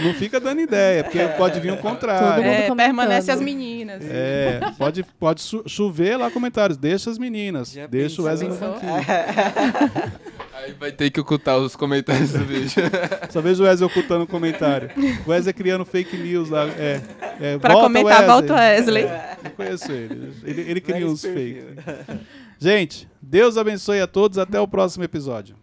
Não 0.00 0.14
fica 0.14 0.40
dando 0.40 0.60
ideia, 0.60 1.04
porque 1.04 1.18
pode 1.36 1.60
vir 1.60 1.70
um 1.72 1.76
contrário. 1.76 2.28
Todo 2.36 2.44
mundo 2.44 2.80
É, 2.80 2.86
permanece 2.86 3.30
as 3.30 3.40
meninas. 3.40 4.02
É, 4.08 4.58
pode, 4.78 5.02
pode 5.18 5.42
chover 5.66 6.16
lá 6.16 6.30
comentários. 6.30 6.78
Deixa 6.78 7.10
as 7.10 7.18
meninas. 7.18 7.72
Já 7.72 7.86
deixa 7.86 8.22
o? 8.22 8.24
Wesley 8.24 8.48
no 8.48 8.56
banquinho. 8.56 8.92
Aí 10.62 10.72
vai 10.78 10.92
ter 10.92 11.10
que 11.10 11.20
ocultar 11.20 11.58
os 11.58 11.74
comentários 11.74 12.32
do 12.32 12.44
vídeo. 12.44 12.70
Só 13.30 13.40
vejo 13.40 13.62
o 13.62 13.66
Wesley 13.66 13.86
ocultando 13.88 14.24
o 14.24 14.26
comentário. 14.26 14.90
O 15.26 15.30
Wesley 15.30 15.54
criando 15.54 15.84
fake 15.84 16.16
news 16.16 16.50
lá. 16.50 16.66
É, 16.68 17.00
é, 17.40 17.58
Pra 17.58 17.72
volta, 17.72 17.86
comentar, 17.88 18.12
Wesley. 18.20 18.26
volta 18.28 18.52
o 18.52 18.56
Wesley. 18.56 19.04
Eu 19.44 19.50
conheço 19.52 19.92
ele. 19.92 20.32
Ele, 20.44 20.60
ele 20.70 20.80
cria 20.80 21.06
uns 21.06 21.22
perfil. 21.22 21.64
fake. 21.76 22.20
Gente, 22.58 23.08
Deus 23.22 23.56
abençoe 23.56 24.00
a 24.00 24.06
todos. 24.06 24.36
Até 24.38 24.60
o 24.60 24.68
próximo 24.68 25.04
episódio. 25.04 25.56